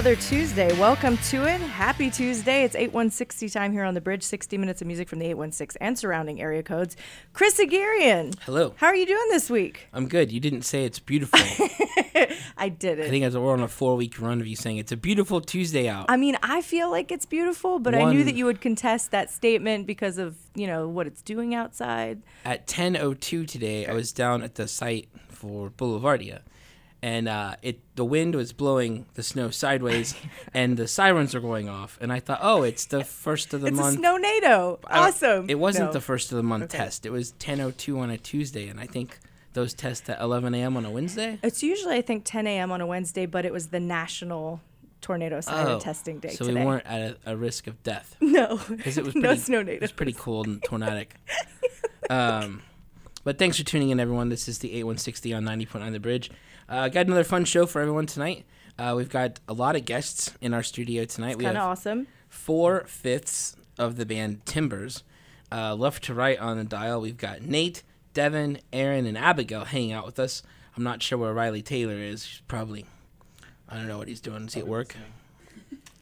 [0.00, 0.72] another Tuesday.
[0.80, 1.60] Welcome to it.
[1.60, 2.64] Happy Tuesday.
[2.64, 4.22] It's 8160 time here on the bridge.
[4.22, 6.96] 60 minutes of music from the 816 and surrounding area codes.
[7.34, 8.34] Chris Haghirian.
[8.46, 8.72] Hello.
[8.76, 9.88] How are you doing this week?
[9.92, 10.32] I'm good.
[10.32, 11.38] You didn't say it's beautiful.
[12.56, 13.08] I did it.
[13.08, 15.42] I think as we're on a four week run of you saying it's a beautiful
[15.42, 16.06] Tuesday out.
[16.08, 19.30] I mean, I feel like it's beautiful, but I knew that you would contest that
[19.30, 22.22] statement because of, you know, what it's doing outside.
[22.46, 26.40] At 10:02 today, I was down at the site for Boulevardia,
[27.02, 30.14] and uh, it the wind was blowing the snow sideways,
[30.54, 33.68] and the sirens were going off, and I thought, oh, it's the first of the
[33.68, 33.96] It's month.
[33.96, 34.78] a snow NATO.
[34.88, 35.46] Awesome.
[35.48, 35.92] It wasn't No.
[35.92, 36.78] the first of the month Okay.
[36.78, 37.06] test.
[37.06, 39.18] It was 10:02 on a Tuesday, and I think
[39.52, 40.76] those tests at 11 a.m.
[40.76, 41.38] on a Wednesday.
[41.42, 42.70] It's usually, I think, 10 a.m.
[42.70, 44.60] on a Wednesday, but it was the national
[45.00, 46.60] tornado siren Oh, testing day so today.
[46.60, 48.14] we weren't at a, a risk of death.
[48.20, 51.14] No, because it was no pretty, snow It was pretty cold and tornadic.
[52.08, 52.62] um,
[53.24, 54.28] but thanks for tuning in, everyone.
[54.28, 56.30] This is the 8160 on 90.9 The Bridge.
[56.70, 58.44] Uh, got another fun show for everyone tonight.
[58.78, 61.36] Uh, we've got a lot of guests in our studio tonight.
[61.36, 62.06] we Kind have of awesome.
[62.28, 65.02] four fifths of the band Timbers.
[65.52, 67.82] Uh, left to right on the dial, we've got Nate,
[68.14, 70.44] Devin, Aaron, and Abigail hanging out with us.
[70.76, 72.24] I'm not sure where Riley Taylor is.
[72.24, 72.86] He's probably,
[73.68, 74.46] I don't know what he's doing.
[74.46, 74.94] Is he at work?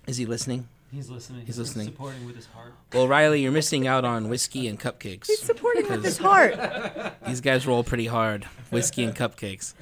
[0.06, 0.68] Is he listening?
[0.90, 1.44] He's listening.
[1.44, 1.86] He's listening.
[1.86, 2.72] He's Supporting with his heart.
[2.94, 5.26] Well, Riley, you're missing out on whiskey and cupcakes.
[5.26, 6.54] He's supporting with his heart.
[7.26, 9.74] These guys roll pretty hard, whiskey and cupcakes.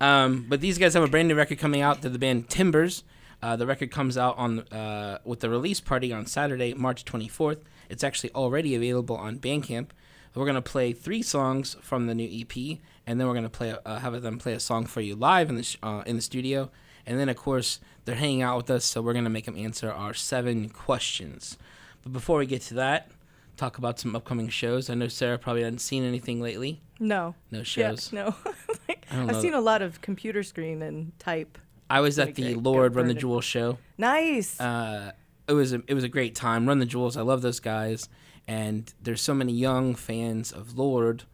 [0.00, 2.00] Um, but these guys have a brand new record coming out.
[2.02, 3.04] They're the band Timbers.
[3.42, 7.58] Uh, the record comes out on uh, with the release party on Saturday, March 24th.
[7.90, 9.88] It's actually already available on Bandcamp.
[10.34, 13.98] We're gonna play three songs from the new EP, and then we're gonna play uh,
[14.00, 16.70] have them play a song for you live in the sh- uh, in the studio.
[17.06, 19.90] And then of course they're hanging out with us, so we're gonna make them answer
[19.90, 21.56] our seven questions.
[22.02, 23.10] But before we get to that,
[23.56, 24.90] talk about some upcoming shows.
[24.90, 26.80] I know Sarah probably hasn't seen anything lately.
[27.00, 27.34] No.
[27.50, 28.12] No Yeah, shows.
[28.12, 28.34] no.
[28.88, 29.40] Like, I know.
[29.40, 31.56] seen a lot of computer screen and type.
[31.88, 32.54] I was at the.
[32.54, 33.14] Lorde Run the.
[33.14, 33.78] Jewels show.
[33.96, 34.58] Nice.
[34.60, 35.12] Uh,
[35.48, 36.66] it was a, it was a great time.
[36.66, 37.16] Run the Jewels.
[37.16, 38.08] I love those guys,
[38.48, 41.24] and there's so many young fans of Lorde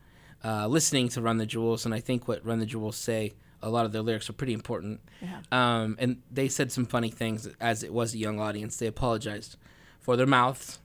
[0.44, 3.32] uh, listening to Run the Jewels, and I think what Run the Jewels say,
[3.62, 5.00] a lot of their lyrics were pretty important.
[5.20, 5.40] Yeah.
[5.52, 8.76] Um, and they said some funny things as it was a young audience.
[8.76, 9.56] They apologized
[9.98, 10.78] for their mouths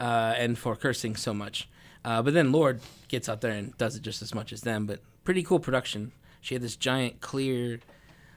[0.00, 1.68] uh, and for cursing so much.
[2.04, 4.86] Uh, but then Lorde gets out there and does it just as much as them.
[4.86, 6.12] But pretty cool production.
[6.40, 7.80] She had this giant clear,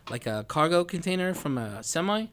[0.10, 2.28] like a cargo container from a semi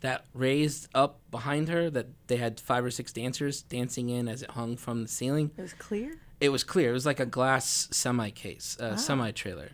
[0.00, 4.42] that raised up behind her that they had five or six dancers dancing in as
[4.42, 5.50] it hung from the ceiling.
[5.56, 6.18] it was clear.
[6.40, 6.90] It was clear.
[6.90, 9.70] It was like a glass semi case, uh, semi trailer,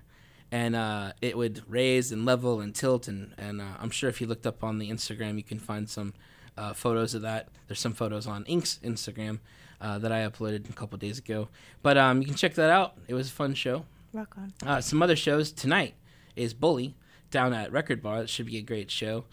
[0.50, 3.08] and uh, it would raise and level and tilt.
[3.08, 5.88] And and uh, I'm sure if you looked up on the Instagram, you can find
[5.88, 6.14] some
[6.56, 7.48] uh, photos of that.
[7.66, 9.38] There's some photos on Ink's Instagram
[9.80, 11.48] uh, that I uploaded a couple days ago.
[11.82, 12.94] But um, you can check that out.
[13.06, 13.84] It was a fun show.
[14.12, 14.52] Rock on.
[14.66, 15.94] Uh, some other shows tonight
[16.34, 16.94] is Bully
[17.30, 18.22] down at Record Bar.
[18.22, 19.24] It should be a great show.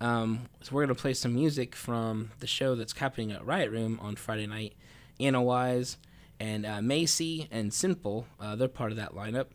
[0.00, 4.00] Um, so we're gonna play some music from the show that's happening at Riot Room
[4.02, 4.74] on Friday night.
[5.20, 5.98] Anna Wise
[6.40, 9.46] and uh, Macy and Simple, uh, they're part of that lineup.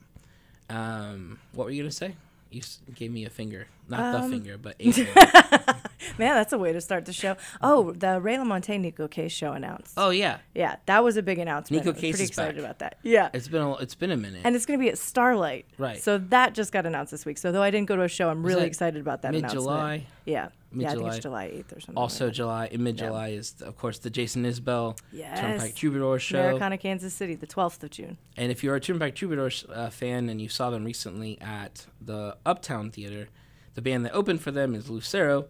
[0.69, 2.15] Um, what were you gonna say?
[2.51, 2.61] You
[2.95, 5.11] gave me a finger, not the Um, finger, but a finger.
[6.17, 7.35] Man, that's a way to start the show.
[7.61, 9.93] Oh, the Ray LaMontagne Neko Case show announced.
[9.97, 11.83] oh yeah, Yeah, that was a big announcement.
[11.83, 12.63] Neko Case pretty is excited back.
[12.63, 12.97] about that.
[13.03, 13.29] Yeah.
[13.33, 14.41] it's been a, it's been a minute.
[14.43, 15.65] and it's going to be at Starlight.
[15.77, 15.97] Right.
[16.01, 17.37] So that just got announced this week.
[17.37, 19.47] So though I didn't go to a show, I'm Was really excited about that Mid.
[19.49, 20.05] July.
[20.25, 20.49] Yeah.
[20.69, 20.91] Mid-July.
[20.91, 21.95] Yeah, I think it's July 8th or something.
[21.97, 25.39] Also like July in mid July is of course the Jason Isbell Yes.
[25.39, 26.39] Turnpike Troubadour show.
[26.39, 28.17] Americana, Kansas City, the 12th of June.
[28.35, 32.35] And if you're a Turnpike Troubadours uh, fan and you saw them recently at the
[32.45, 33.29] Uptown Theater,
[33.75, 35.45] the band that opened for them is Lucero.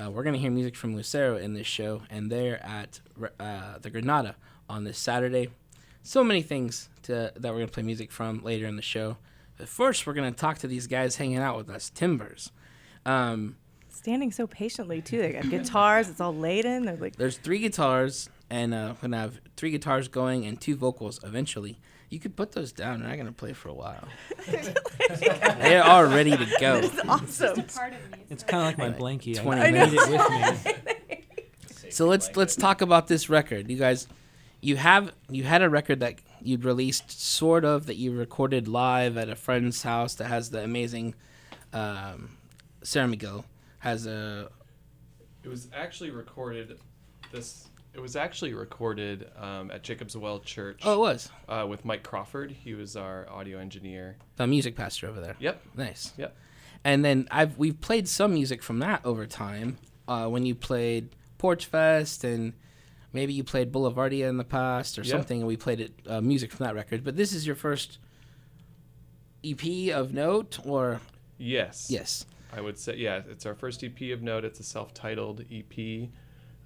[0.00, 3.00] Uh, we're going to hear music from Lucero in this show, and they're at
[3.38, 4.34] uh, the Granada
[4.68, 5.50] on this Saturday.
[6.02, 9.18] So many things to, that we're going to play music from later in the show.
[9.58, 12.50] But first, we're going to talk to these guys hanging out with us, Timbers.
[13.04, 13.56] Um,
[13.90, 15.18] Standing so patiently, too.
[15.18, 16.08] They got guitars.
[16.08, 16.86] It's all laden.
[16.86, 20.58] They're like, there's three guitars, and uh, we're going to have three guitars going and
[20.58, 21.78] two vocals eventually.
[22.10, 23.00] You could put those down.
[23.00, 24.06] They're not going to play for a while.
[25.60, 26.82] they are ready to go.
[27.08, 27.60] awesome.
[28.28, 29.36] It's kind of like my Anyway, blankie.
[29.40, 29.92] 20 I, I minutes.
[30.08, 31.16] need it with me.
[31.90, 33.68] So let's let's talk about this record.
[33.68, 34.06] You guys,
[34.60, 39.16] you have you had a record that you'd released, sort of that you recorded live
[39.16, 41.16] at a friend's house that has the amazing
[41.72, 42.36] um,
[42.84, 43.42] Sarah McGill
[43.80, 44.50] has a
[45.42, 46.78] It was actually recorded.
[47.32, 51.84] This it was actually recorded um, at Jacob's Well Church oh it was uh, with
[51.84, 52.50] Mike Crawford.
[52.52, 54.16] He was our audio engineer.
[54.36, 55.36] the music pastor over there.
[55.40, 55.62] Yep.
[55.76, 56.12] Nice.
[56.16, 56.36] Yep.
[56.84, 59.78] And then I've we've played some music from that over time.
[60.08, 62.52] Uh, when you played Porch Fest and
[63.12, 65.10] maybe you played Boulevardia in the past or Yeah.
[65.12, 67.04] something, and we played it uh, music from that record.
[67.04, 67.98] But this is your first
[69.44, 71.00] EP of note, or
[71.38, 71.88] Yes.
[71.90, 72.26] yes?
[72.52, 74.44] I would say, yeah, it's our first EP of note.
[74.44, 76.08] It's a self-titled EP.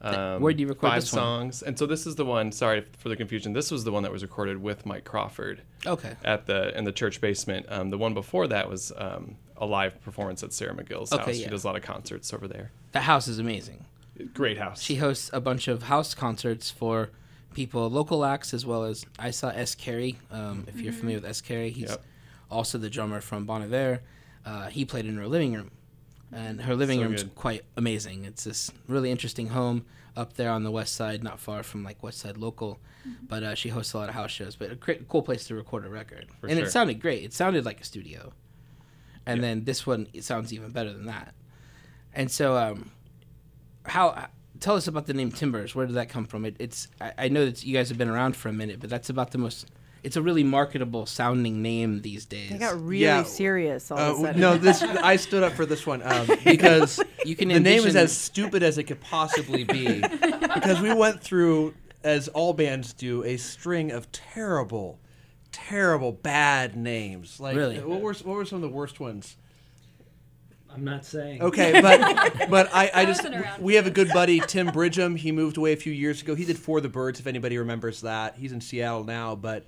[0.05, 1.19] Um, Where do you record five this one?
[1.23, 1.62] songs?
[1.62, 2.53] And so this is the one.
[2.53, 3.53] Sorry for the confusion.
[3.53, 6.15] This was the one that was recorded with Mike Crawford Okay.
[6.25, 7.67] at the in the church basement.
[7.69, 11.37] Um, the one before that was um, a live performance at Sarah McGill's Okay, house.
[11.39, 11.45] yeah.
[11.45, 12.71] She does a lot of concerts over there.
[12.93, 13.85] That house is amazing.
[14.33, 14.81] Great house.
[14.83, 17.11] She hosts a bunch of house concerts for
[17.55, 19.75] people, local acts, as well as I saw S.
[19.75, 20.19] Carey.
[20.31, 21.41] Um, if you're familiar with S.
[21.41, 22.05] Carey, he's Yep.
[22.50, 24.03] also the drummer from Bon Iver.
[24.45, 25.71] Uh, he played in her living room,
[26.35, 27.35] and her living So room's good.
[27.35, 28.25] quite amazing.
[28.25, 29.85] It's this really interesting home
[30.17, 32.79] up there on the west side, not far from like West Side Local.
[33.29, 34.57] But uh, she hosts a lot of house shows.
[34.57, 36.67] But a great, cool place to record a record, For and sure.
[36.67, 37.23] it sounded great.
[37.23, 38.33] It sounded like a studio,
[39.27, 39.49] and Yeah.
[39.49, 41.35] then this one it sounds even better than that.
[42.15, 42.91] And so, um,
[43.85, 44.29] how
[44.61, 45.75] tell us about the name Timbers.
[45.75, 46.47] Where did that come from?
[46.47, 48.89] It, it's I, I know that you guys have been around for a minute, but
[48.89, 49.67] that's about the most.
[50.05, 52.51] It's a really marketable sounding name these days.
[52.51, 53.23] They got really Yeah.
[53.25, 54.41] serious all of a Uh, sudden.
[54.41, 57.97] no, this I stood up for this one um, because you can the name is
[57.97, 60.01] as stupid as it could possibly be.
[60.55, 64.99] because we went through, as all bands do, a string of terrible,
[65.53, 67.41] terrible bad names.
[67.41, 67.81] Like, Really?
[67.81, 69.37] what were what were some of the worst ones?
[70.71, 71.41] I'm not saying.
[71.41, 73.25] Okay, but but I, I just
[73.61, 75.17] we have a good buddy Tim Bridgham.
[75.17, 76.35] He moved away a few years ago.
[76.35, 78.35] He did For the Birds, if anybody remembers that.
[78.37, 79.65] He's in Seattle now, but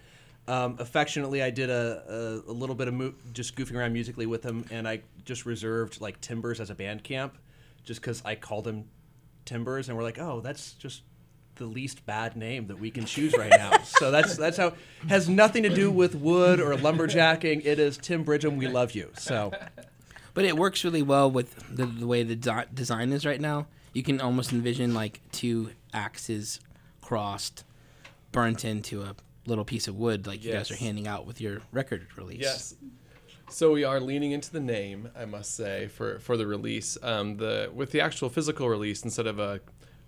[0.48, 4.26] um, affectionately, I did a, a, a little bit of mo- just goofing around musically
[4.26, 7.36] with him, and I just reserved like Timbers as a band camp,
[7.84, 8.84] just because I called him
[9.44, 11.02] Timbers, and we're like, oh, that's just
[11.56, 13.78] the least bad name that we can choose right now.
[13.84, 14.74] so that's that's how
[15.08, 17.64] has nothing to do with wood or lumberjacking.
[17.64, 18.56] It is Tim Bridgham.
[18.56, 19.10] We love you.
[19.16, 19.52] So.
[20.36, 22.36] But it works really well with the, the way the
[22.74, 23.68] design is right now.
[23.94, 26.60] You can almost envision like two axes
[27.00, 27.64] crossed,
[28.32, 29.16] burnt into a
[29.46, 32.40] little piece of wood, like you guys are handing out with your record release.
[32.40, 32.74] Yes.
[33.48, 36.98] So we are leaning into the name, I must say, for for the release.
[37.02, 39.60] Um, the with the actual physical release instead of a,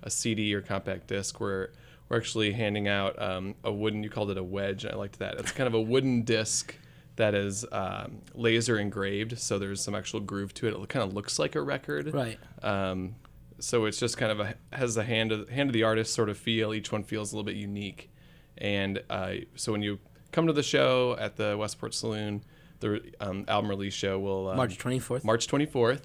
[0.02, 1.69] a CD or compact disc, we're
[2.08, 4.02] we're actually handing out um, a wooden.
[4.02, 4.85] You called it a wedge.
[4.85, 5.35] I liked that.
[5.38, 6.75] It's kind of a wooden disc
[7.17, 10.75] that is um, laser engraved, so there's some actual groove to it.
[10.75, 12.14] It kind of looks like a record.
[12.14, 12.38] Right.
[12.62, 13.17] Um,
[13.61, 16.29] so it's just kind of a has a hand of hand of the artist sort
[16.29, 16.73] of feel.
[16.73, 18.11] Each one feels a little bit unique,
[18.59, 19.99] and uh, so when you
[20.33, 22.43] come to the show at the Westport Saloon,
[22.81, 25.25] the um, album release show will um, March 24th.
[25.25, 26.03] March 24th,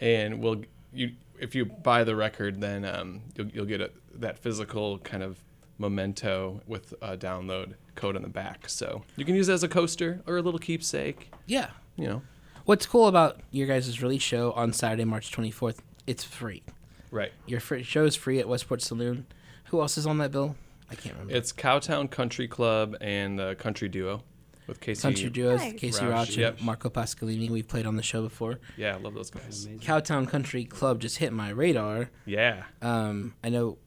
[0.00, 0.62] and we'll
[0.92, 5.22] you if you buy the record, then um, you'll you'll get a, that physical kind
[5.22, 5.38] of
[5.78, 8.68] memento with a download code on the back.
[8.68, 11.32] So you can use it as a coaster or a little keepsake.
[11.46, 11.70] Yeah.
[11.96, 12.22] You know,
[12.64, 15.80] What's cool about your guys' release show on Saturday, March 24th?
[16.06, 16.62] It's free.
[17.10, 17.30] right?
[17.46, 19.26] Your free, show is free at Westport Saloon.
[19.66, 20.56] Who else is on that bill?
[20.98, 21.34] I can't remember.
[21.34, 24.22] It's Cowtown Country Club and the Country Duo
[24.66, 25.02] with Casey.
[25.02, 25.72] Country duos, Nice.
[25.80, 26.60] Casey Roush, Rauch and yep.
[26.60, 27.50] Marco Pascalini.
[27.50, 28.60] We've played on the show before.
[28.76, 29.66] Yeah, I love those guys.
[29.80, 32.10] Cowtown Country Club just hit my radar.
[32.24, 32.64] Yeah.
[32.82, 33.78] Um, I know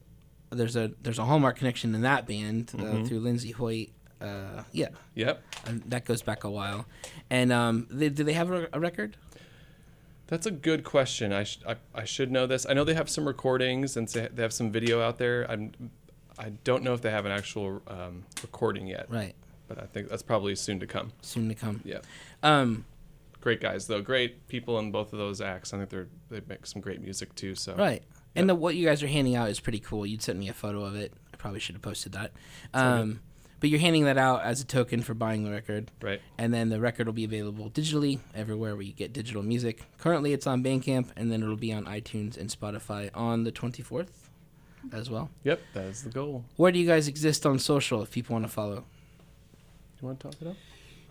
[0.50, 3.08] there's a there's a Hallmark connection in that band uh, Mhm.
[3.08, 3.90] through Lindsay Hoyt.
[4.20, 5.42] Uh, yeah, Yep.
[5.66, 6.86] and that goes back a while.
[7.30, 9.16] And um, they, do they have a, a record?
[10.26, 11.32] That's a good question.
[11.32, 12.66] I, sh- I, I should know this.
[12.68, 15.48] I know they have some recordings and say they have some video out there.
[15.50, 15.72] I'm,
[16.38, 19.34] I don't know if they have an actual um, recording yet, Right,
[19.66, 21.12] but I think that's probably soon to come.
[21.22, 21.80] soon to come.
[21.84, 22.00] Yeah.
[22.42, 22.84] Um,
[23.40, 24.02] Great guys though.
[24.02, 25.72] Great people in both of those acts.
[25.72, 27.54] I think they're they make some great music too.
[27.54, 28.02] So right.
[28.34, 30.04] And the, what you guys are handing out is pretty cool.
[30.06, 31.12] You'd sent me a photo of it.
[31.32, 32.32] I probably should have posted that.
[32.74, 33.20] Um,
[33.60, 35.90] but you're handing that out as a token for buying the record.
[36.02, 36.20] right.
[36.36, 39.82] and then the record will be available digitally everywhere where you get digital music.
[39.98, 44.27] Currently, it's on Bandcamp, and then it'll be on iTunes and Spotify on the 24th
[44.92, 45.30] as well.
[45.44, 45.60] Yep.
[45.74, 46.44] That is the goal.
[46.56, 48.84] Where do you guys exist on social if people want to follow?
[50.00, 50.56] You want to talk it up?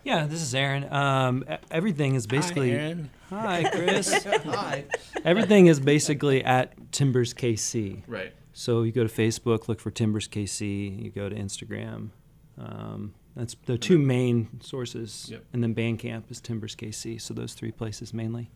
[0.03, 0.91] Yeah, this is Aaron.
[0.91, 2.71] Um, everything is basically.
[2.71, 3.09] Hi, Aaron.
[3.29, 4.23] Hi, Chris.
[4.45, 4.85] Hi.
[5.25, 8.03] everything is basically at Timbers KC.
[8.07, 8.33] Right.
[8.53, 11.03] So you go to Facebook, look for Timbers KC.
[11.03, 12.09] You go to Instagram.
[12.57, 15.27] Um, that's the two main sources.
[15.29, 15.43] Yep.
[15.53, 17.21] And then Bandcamp is Timbers KC.
[17.21, 18.49] So those three places mainly.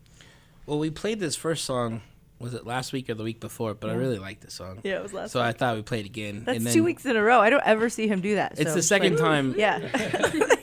[0.66, 2.00] Well, we played this first song.
[2.42, 3.72] Was it last week or the week before?
[3.72, 4.80] But I really like this song.
[4.82, 5.30] yeah, it was last.
[5.30, 6.42] So I thought we played it again.
[6.44, 7.40] That's and then, two weeks in a row.
[7.40, 8.58] I don't ever see him do that.
[8.58, 9.54] It's so the second like- time.
[9.56, 9.78] Yeah.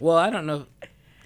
[0.00, 0.66] Well, I don't know.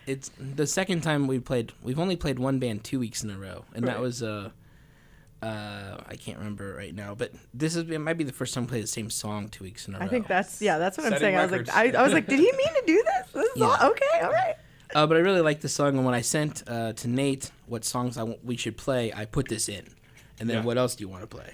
[0.06, 1.72] It's the second time we played.
[1.82, 4.50] We've only played one band two weeks in a row, and that was uh,
[5.42, 7.16] uh, I can't remember right now.
[7.16, 9.64] But this is it might be the first time we played the same song two
[9.64, 10.04] weeks in a row.
[10.04, 10.78] I think that's yeah.
[10.78, 11.36] That's what I'm Setting saying.
[11.36, 13.32] I was like, I, I was like, did he mean to do this?
[13.32, 13.66] This is Yeah.
[13.66, 14.20] all okay.
[14.22, 14.54] All right.
[14.94, 17.84] Uh, but I really like the song, and when I sent uh, to Nate what
[17.84, 19.86] songs I w- we should play, I put this in.
[20.40, 20.64] And then Yeah.
[20.64, 21.52] what else do you want to play?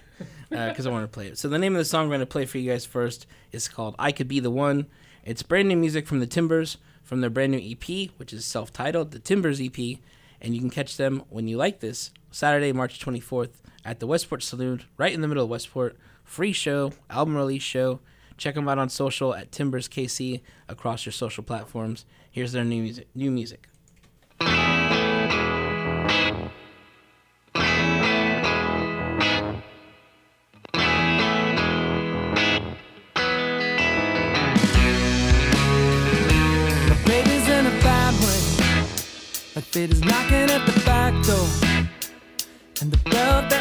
[0.50, 1.38] Because I want to play it.
[1.38, 3.66] So the name of the song I'm going to play for you guys first is
[3.66, 4.86] called "I Could Be the One."
[5.24, 9.10] It's brand new music from the Timbers from their brand new EP, which is self-titled,
[9.10, 9.98] the Timbers EP,
[10.40, 13.50] And you can catch them when you like this Saturday, March 24th
[13.84, 15.96] at the Westport Saloon, right in the middle of Westport.
[16.22, 18.00] Free show, album release show.
[18.36, 22.04] Check them out on social at Timbers KC across your social platforms.
[22.34, 23.06] Here's their new music.
[23.14, 23.68] New music.
[39.74, 41.48] Knocking at the back door.
[42.80, 43.53] And the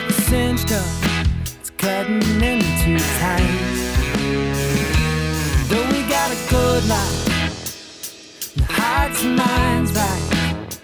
[9.23, 10.79] and minds right,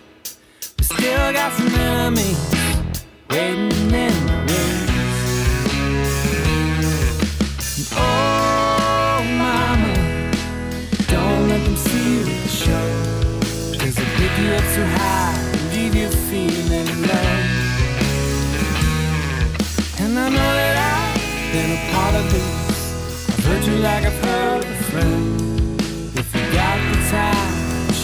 [0.78, 2.40] we still got some enemies
[3.30, 4.90] waiting in the wings.
[7.96, 9.94] Oh, mama.
[11.08, 12.88] Don't let them see you the show.
[13.80, 17.30] Cause they pick you up so high and leave you feeling low.
[20.00, 23.30] And I know that I've been a part of this.
[23.30, 24.09] I've heard you like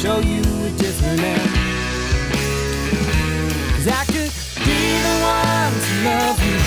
[0.06, 1.50] show you a different end.
[3.76, 4.34] Cause I could
[4.68, 6.60] be the one to love you.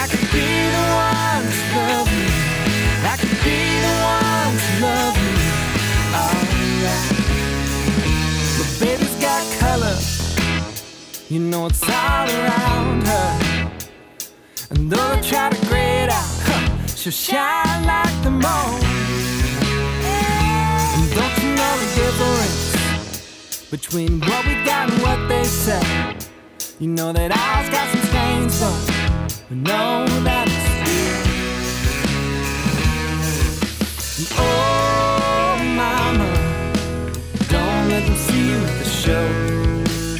[0.00, 2.30] I could be the one to love you.
[3.12, 5.36] I could be the one to love you.
[6.20, 7.10] Oh, Alright.
[8.58, 9.96] But baby's got color.
[11.28, 13.30] You know it's all around her.
[14.70, 18.91] And though I try to gray it out, huh, she'll shine like the moon.
[22.02, 25.82] Difference between what we got and what they say?
[26.80, 28.76] You know that I've got some stains, but
[29.48, 31.20] we know that it's real.
[34.36, 36.30] Oh, mama,
[37.54, 39.26] don't let them see you at the show.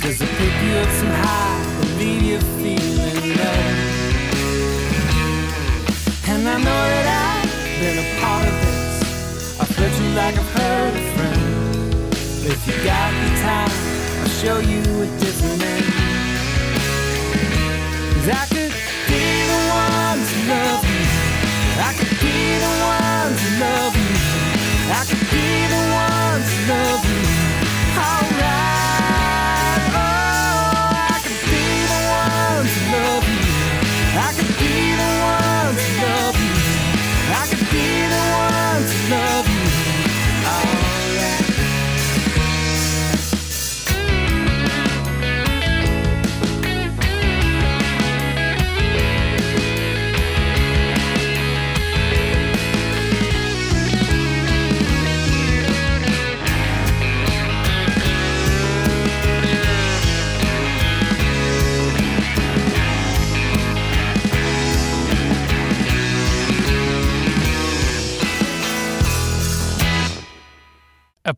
[0.03, 3.63] Cause they pick you up so high and leave you feeling low.
[6.33, 8.95] And I know that I've been a part of this.
[9.61, 11.02] I've heard you like I've heard
[12.53, 13.73] if you got the time,
[14.21, 15.85] I'll show you a different end.
[18.15, 18.73] Cause I could
[19.09, 21.05] be the one to love you.
[21.81, 24.17] I could be the one to love you.
[24.93, 27.32] I could be the one to love you.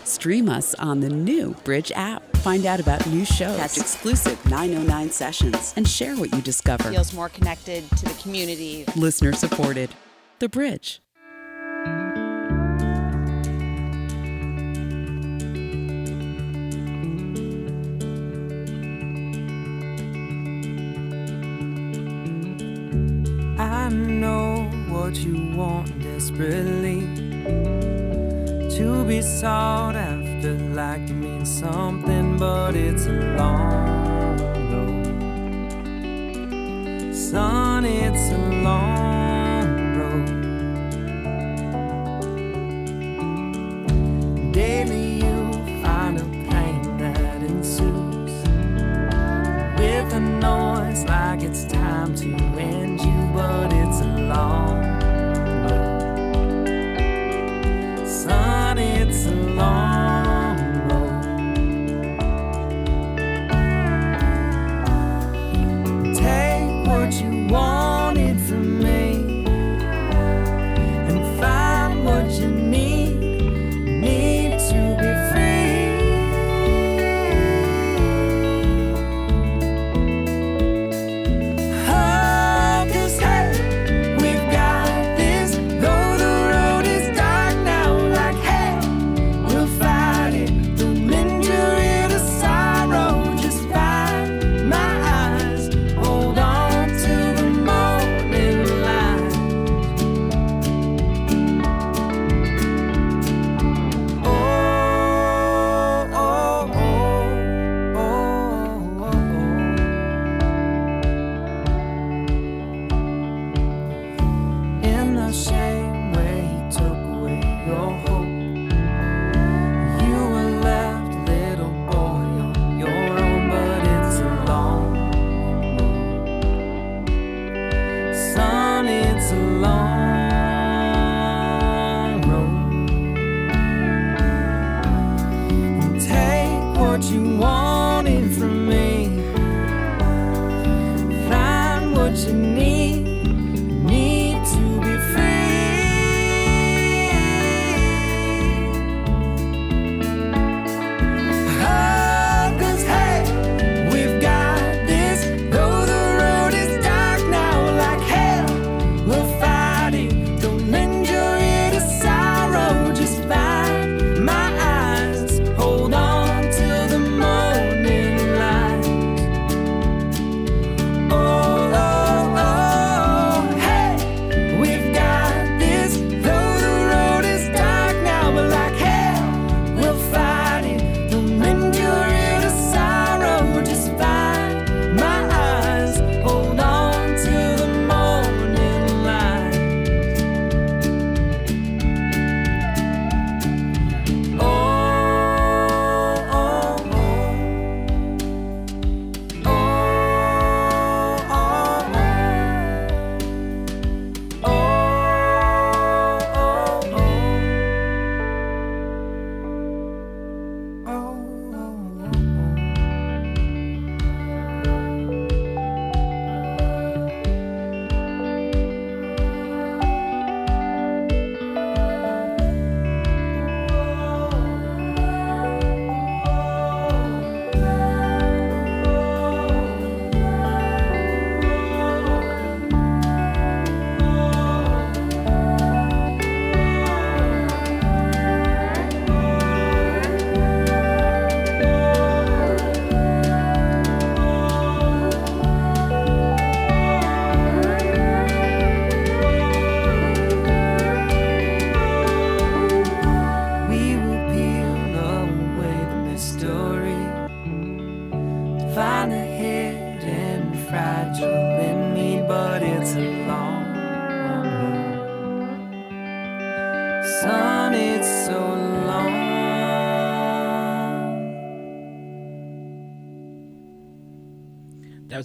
[0.05, 2.21] Stream us on the new Bridge app.
[2.37, 6.91] Find out about new shows, catch exclusive 909 sessions, and share what you discover.
[6.91, 8.85] feels more connected to the community.
[8.95, 9.89] Listener supported.
[10.37, 11.01] The Bridge.
[23.57, 28.04] I know what you want desperately
[28.75, 34.37] to be sought after like it means something, but it's a long
[34.69, 35.05] road.
[37.15, 40.27] Son, it's a long road.
[44.51, 48.33] Daily you find a pain that ensues
[49.79, 52.54] with a noise like it's time to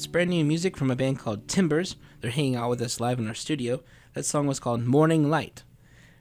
[0.00, 1.96] That's brand new music from a band called Timbers.
[2.22, 3.82] They're hanging out with us live in our studio.
[4.14, 5.62] That song was called Morning Light.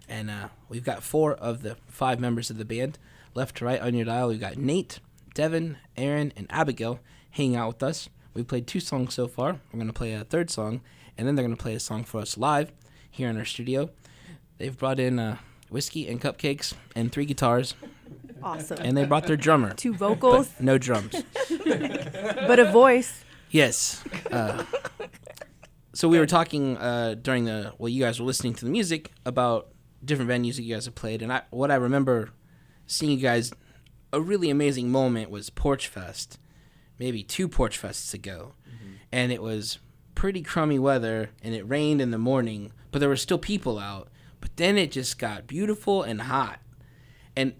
[0.09, 2.99] And uh, we've got four of the five members of the band.
[3.35, 4.99] Left to right on your dial, we've got Nate,
[5.33, 6.99] Devin, Aaron, and Abigail
[7.31, 8.09] hanging out with us.
[8.33, 9.61] We played two songs so far.
[9.71, 10.81] We're going to play a third song,
[11.17, 12.73] and then they're going to play a song for us live
[13.09, 13.91] here in our studio.
[14.57, 15.37] They've brought in uh,
[15.69, 17.75] whiskey and cupcakes and three guitars,
[18.43, 18.79] Awesome.
[18.81, 19.73] and they brought their drummer.
[19.73, 21.15] Two vocals, no drums.
[21.65, 23.23] but a voice.
[23.51, 24.03] Yes.
[24.31, 24.63] Uh,
[25.93, 29.11] so we were talking uh, during the well, you guys were listening to the music
[29.25, 29.69] about
[30.03, 32.29] different venues that you guys have played, and I, what I remember
[32.87, 33.51] seeing you guys
[34.13, 36.39] a really amazing moment was Porch Fest,
[36.97, 38.53] maybe two Porch Fests ago,
[39.11, 39.79] and it was
[40.15, 44.09] pretty crummy weather, and it rained in the morning, but there were still people out.
[44.41, 46.59] But then it just got beautiful and hot,
[47.35, 47.53] and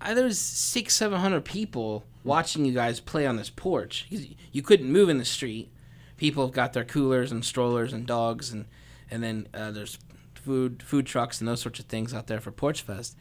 [0.00, 4.06] I, there was six, seven hundred people watching you guys play on this porch.
[4.10, 5.70] 'Cause You couldn't move in the street.
[6.16, 8.66] People have got their coolers and strollers and dogs, and
[9.10, 9.98] and then uh, there's
[10.34, 13.16] food food trucks and those sorts of things out there for Porch Fest,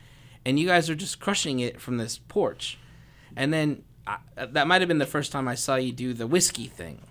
[0.46, 2.78] and you guys are just crushing it from this porch.
[3.36, 6.28] And then I, that might have been the first time I saw you do the
[6.28, 7.02] whiskey thing.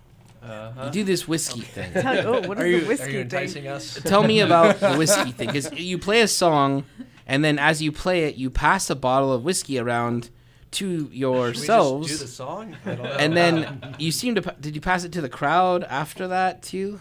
[0.43, 1.93] You do this whiskey thing.
[1.95, 3.23] Tell- oh, what is Are the you, whiskey are you thing?
[3.23, 4.01] enticing us?
[4.05, 6.85] Tell me about the whiskey thing, because you play a song,
[7.27, 10.31] and then as you play it, you pass a bottle of whiskey around
[10.73, 12.09] to Should we yourselves.
[12.09, 12.77] just do the song?
[12.85, 13.11] I don't know.
[13.13, 17.01] and then you seem to did you pass it to the crowd after that too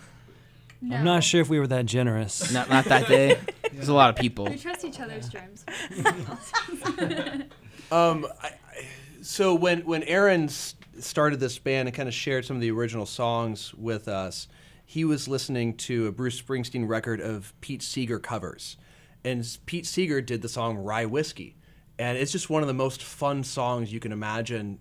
[0.82, 2.52] I'm not sure if we were that generous.
[2.54, 3.38] not not that day
[3.74, 5.66] there's a lot of people We trust each other's germs.
[7.92, 8.86] Um, I, I,
[9.24, 13.08] so when when Aaron started this band and kind of shared some of the original
[13.08, 14.48] songs with us,
[14.86, 18.78] he was listening to a Bruce Springsteen record of Pete Seeger covers,
[19.24, 21.56] and Pete Seeger did the song "Rye Whiskey,"
[22.00, 24.80] and it's just one of the most fun songs you can imagine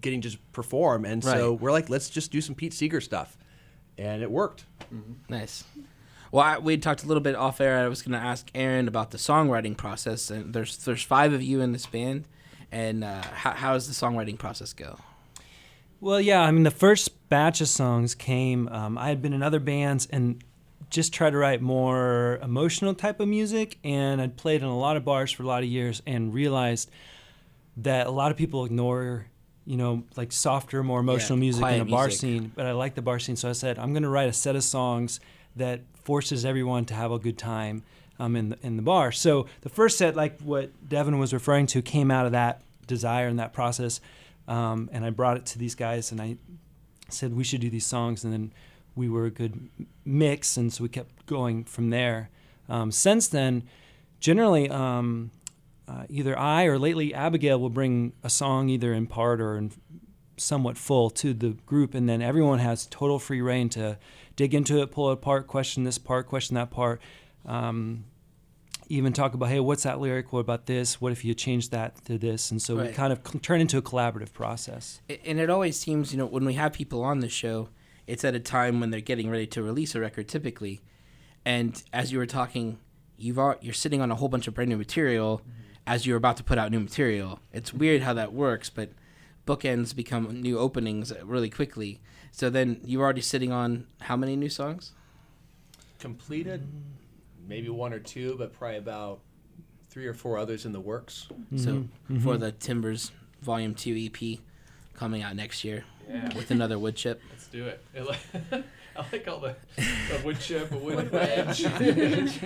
[0.00, 1.04] getting to perform.
[1.04, 3.36] And so we're like, let's just do some Pete Seeger stuff,
[3.96, 4.64] and it worked.
[5.28, 5.64] nice.
[6.30, 7.78] Well I, we talked a little bit off air.
[7.78, 10.30] I was going to ask aaron about the songwriting process.
[10.30, 12.26] And there's there's five of you in this band.
[12.70, 14.98] And uh, how, how does the songwriting process go?
[16.00, 18.68] Well, yeah, I mean, the first batch of songs came.
[18.68, 20.44] Um, I had been in other bands, and
[20.90, 23.78] just try to write more emotional type of music.
[23.84, 26.90] And I'd played in a lot of bars for a lot of years and realized
[27.78, 29.26] that a lot of people ignore,
[29.64, 32.20] you know, like softer, more emotional Yeah, music in a bar music.
[32.20, 32.52] scene.
[32.54, 34.56] But I like the bar scene, so I said I'm going to write a set
[34.56, 35.20] of songs
[35.56, 37.82] that forces everyone to have a good time
[38.18, 39.12] um, in the, in the bar.
[39.12, 43.28] So the first set, like what Devin was referring to, came out of that desire
[43.28, 44.00] and that process.
[44.48, 46.36] Um, and I brought it to these guys, and I
[47.10, 48.52] said we should do these songs, and then
[48.98, 49.70] we were a good
[50.04, 52.30] mix, and so we kept going from there.
[52.68, 53.62] Um, since then,
[54.20, 55.30] generally, um,
[55.86, 59.72] uh, either I or lately Abigail will bring a song either in part or in
[60.36, 63.98] somewhat full to the group, and then everyone has total free reign to
[64.36, 67.00] dig into it, pull it apart, question this part, question that part.
[67.46, 68.04] Um,
[68.88, 70.32] even talk about, hey, what's that lyric?
[70.32, 71.00] What about this?
[71.00, 72.50] What if you change that to this?
[72.50, 75.02] And so we kind of c- turn into a collaborative process.
[75.26, 77.68] And it always seems, you know, when we have people on the show,
[78.08, 80.80] it's at a time when they're getting ready to release a record, typically.
[81.44, 82.78] And as you were talking,
[83.18, 85.42] you've al- you're sitting on a whole bunch of brand new material
[85.86, 87.38] as you're about to put out new material.
[87.52, 88.90] It's weird how that works, but
[89.46, 92.00] bookends become new openings really quickly.
[92.32, 94.92] So then you're already sitting on how many new songs?
[95.98, 96.66] Completed,
[97.46, 99.20] maybe one or two, but probably about
[99.90, 101.28] three or four others in the works.
[101.56, 102.22] So Mhm.
[102.22, 102.40] for Mhm.
[102.40, 103.10] the Timbers
[103.42, 104.40] Volume Two EP
[104.94, 106.34] coming out next year Yeah.
[106.36, 107.20] with another wood chip.
[107.48, 107.82] Let's do it.
[107.96, 108.64] I like,
[108.96, 111.64] I like all the, the wood chip, a wood wedge,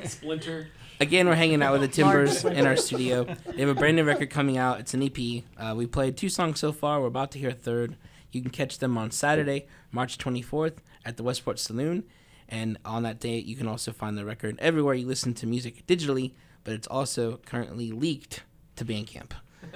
[0.08, 0.68] splinter.
[1.00, 3.24] Again, we're hanging out with the Timbers in our studio.
[3.24, 4.78] They have a brand new record coming out.
[4.78, 5.42] It's an EP.
[5.58, 7.00] Uh, we played two songs so far.
[7.00, 7.96] We're about to hear a third.
[8.30, 12.04] You can catch them on Saturday, March 24th at the Westport Saloon.
[12.48, 15.84] And on that day, you can also find the record everywhere you listen to music
[15.86, 18.42] digitally, but it's also currently leaked
[18.76, 19.32] to Bandcamp.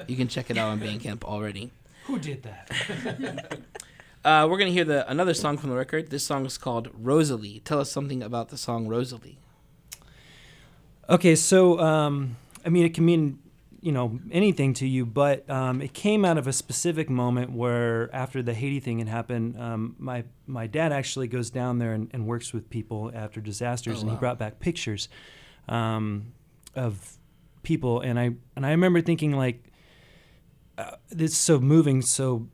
[0.07, 1.73] You can check it out on Bandcamp already.
[2.05, 3.59] Who did that?
[4.27, 6.11] Uh, we're going to hear the another song from the record.
[6.11, 7.61] This song is called Rosalie.
[7.65, 9.39] Tell us something about the song Rosalie.
[11.09, 13.39] Okay, so um, I mean, it can mean
[13.81, 18.13] you know anything to you, but um, it came out of a specific moment where
[18.13, 22.11] after the Haiti thing had happened, um, my my dad actually goes down there and,
[22.13, 25.09] and works with people after disasters, Oh, and he brought back pictures
[25.69, 26.33] um,
[26.75, 27.17] of
[27.63, 29.63] people, and I and I remember thinking like,
[30.77, 32.49] uh, this is so moving, so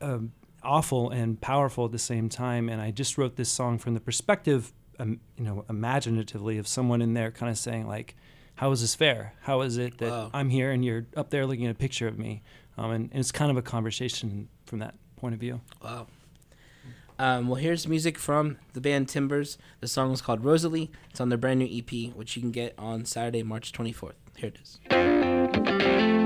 [0.00, 0.30] um,
[0.68, 2.68] awful and powerful at the same time.
[2.68, 7.00] And I just wrote this song from the perspective, um, you know, imaginatively of someone
[7.02, 8.14] in there, kind of saying like,
[8.56, 9.32] "How is this fair?
[9.42, 10.30] How is it that Wow.
[10.34, 12.42] I'm here and you're up there looking at a picture of me?"
[12.76, 15.60] Um, and, and it's kind of a conversation from that point of view.
[15.82, 16.06] Wow.
[17.20, 19.58] Um, well, here's music from the band Timbers.
[19.80, 20.92] The song is called Rosalie.
[21.10, 24.12] It's on their brand new EP, which you can get on Saturday, March 24th.
[24.36, 26.17] Here it is.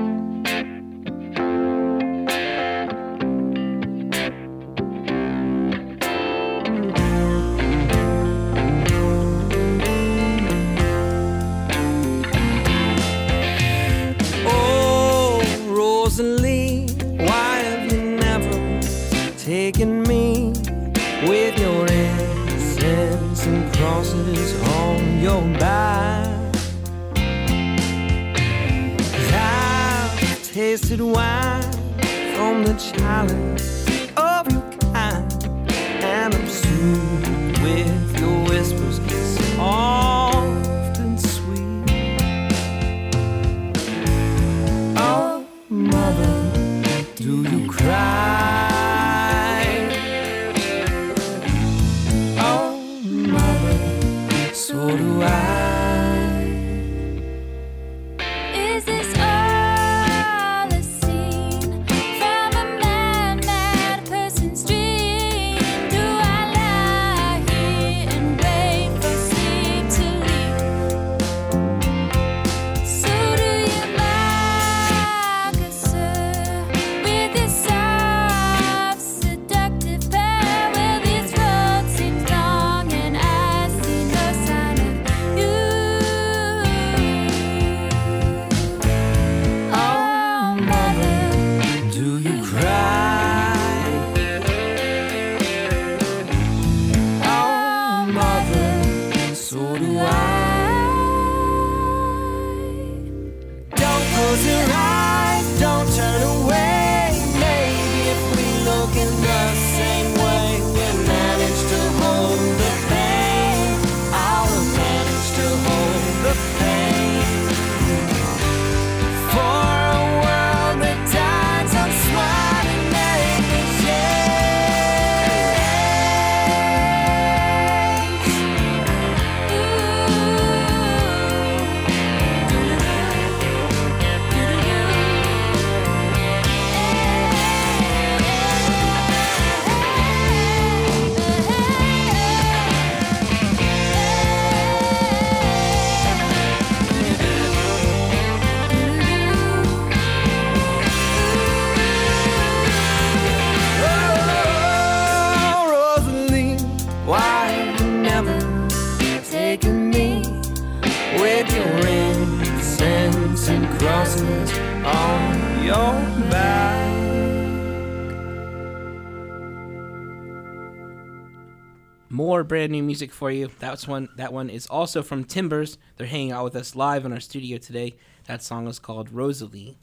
[172.53, 173.49] Brand new music for you.
[173.61, 174.11] That's one.
[174.17, 175.79] That one is also from Timbers.
[175.97, 177.95] They're hanging out with us live in our studio today.
[178.27, 179.79] That song is called Rosalie,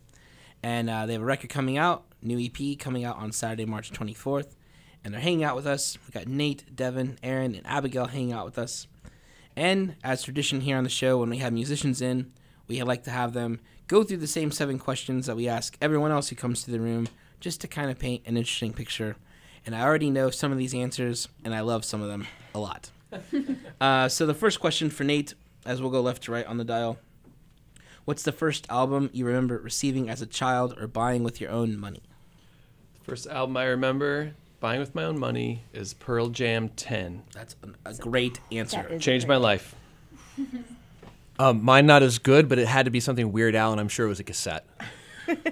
[0.62, 3.92] and uh, they have a record coming out, new EP coming out on Saturday, March
[3.92, 4.56] 24th,
[5.04, 5.98] and they're hanging out with us.
[6.06, 8.86] We got Nate, Devin, Aaron, and Abigail hanging out with us.
[9.56, 12.32] And as tradition here on the show, when we have musicians in,
[12.68, 16.12] we like to have them go through the same seven questions that we ask everyone
[16.12, 17.08] else who comes to the room,
[17.40, 19.16] just to kind of paint an interesting picture
[19.66, 22.60] and I already know some of these answers, and I love some of them a
[22.60, 22.92] lot.
[23.82, 25.34] uh, so the first question for Nate,
[25.66, 26.98] as we'll go left to right on the dial.
[28.06, 31.78] What's the first album you remember receiving as a child or buying with your own
[31.78, 32.02] money?
[33.04, 37.24] First album I remember buying with my own money is Pearl Jam 10.
[37.34, 38.82] That's a great answer.
[38.82, 39.76] That is Changed my life.
[41.42, 43.88] Um, mine not as good, but it had to be something Weird Al, and I'm
[43.88, 44.66] sure it was a cassette.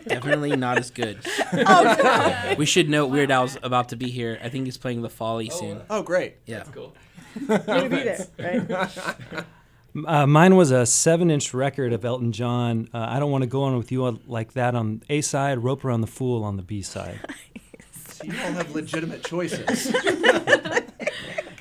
[0.07, 1.19] Definitely not as good.
[1.69, 4.39] Oh, we should note Weird Al's about to be here.
[4.43, 5.81] I think he's playing the Folly soon.
[5.89, 6.35] Oh, great.
[6.45, 6.63] Yeah.
[6.71, 6.93] Cool.
[7.47, 9.45] You're gonna be there, right?
[10.05, 12.87] Uh, mine was a seven-inch record of Elton John.
[12.93, 15.83] Uh, I don't want to go on with you like that on A side, Rope
[15.83, 17.19] Around the Fool on the B side.
[18.23, 19.91] You all have legitimate choices.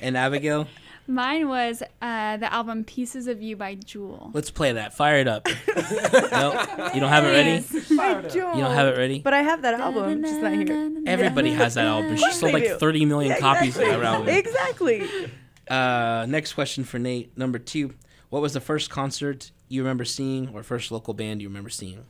[0.03, 0.67] And Abigail,
[1.09, 4.29] Mine was uh, the album Pieces of You by Jewel.
[4.33, 4.93] let's play that.
[4.93, 5.47] Fire it up.
[6.31, 6.51] no,
[6.93, 7.65] you don't have it ready.
[7.99, 8.33] I don't.
[8.35, 9.19] You don't have it ready.
[9.19, 10.91] But I have that album, just not here.
[11.05, 12.17] Everybody has that album.
[12.17, 13.97] She sold like 30 million Yeah, copies of exactly.
[13.97, 14.29] that album.
[14.29, 15.31] Exactly.
[15.69, 17.37] Uh, next question for Nate.
[17.37, 17.93] Number two.
[18.29, 22.03] What was the first concert you remember seeing or first local band you remember seeing?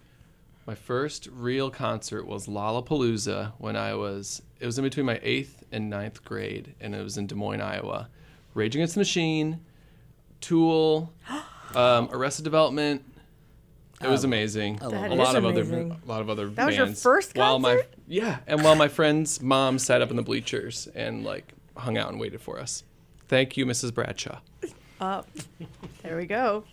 [0.66, 5.64] My first real concert was Lollapalooza when I was, it was in between my eighth
[5.72, 8.10] and ninth grade, and it was in Des Moines, Iowa.
[8.58, 9.60] Rage Against the Machine,
[10.42, 11.14] Tool,
[11.76, 13.04] um, Arrested Development.
[14.02, 14.80] It was Oh, amazing.
[14.82, 16.00] I That a is lot of other, amazing.
[16.04, 16.78] a lot of other That was bands.
[16.78, 17.94] your first While my concert?
[18.08, 22.10] yeah, and while my friend's mom sat up in the bleachers and like hung out
[22.12, 22.84] and waited for us.
[23.28, 23.94] Thank you, Mrs.
[23.94, 24.40] Bradshaw.
[25.00, 25.24] Oh,
[26.02, 26.64] there we go.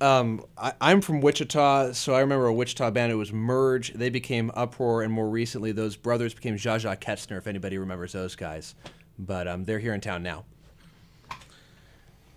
[0.00, 3.12] Um, I, I'm from Wichita, so I remember a Wichita band.
[3.12, 3.92] It was Merge.
[3.92, 8.12] They became Uproar, and more recently, those brothers became Zsa Zsa Ketzner, if anybody remembers
[8.12, 8.74] those guys.
[9.18, 10.46] But um, they're here in town now.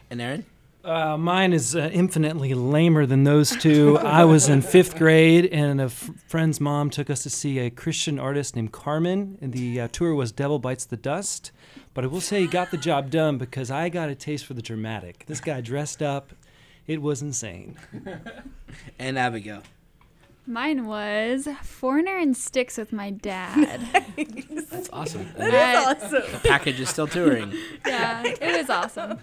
[0.10, 0.46] And Aaron?
[0.84, 3.98] Uh, mine is uh, infinitely lamer than those two.
[4.04, 7.70] I was in fifth grade, and a f- friend's mom took us to see a
[7.70, 9.38] Christian artist named Carmen.
[9.42, 11.52] And the uh, tour was Devil Bites the Dust.
[11.94, 14.54] But I will say he got the job done because I got a taste for
[14.54, 15.26] the dramatic.
[15.28, 16.32] This guy dressed up.
[16.88, 17.78] It was insane.
[19.00, 19.64] And Abigail.
[20.50, 23.82] Mine was Foreigner and Styx with my dad.
[24.72, 25.30] That's awesome.
[25.38, 26.32] That Uh, is awesome.
[26.32, 27.54] The package is still touring.
[27.86, 29.20] yeah, it was awesome.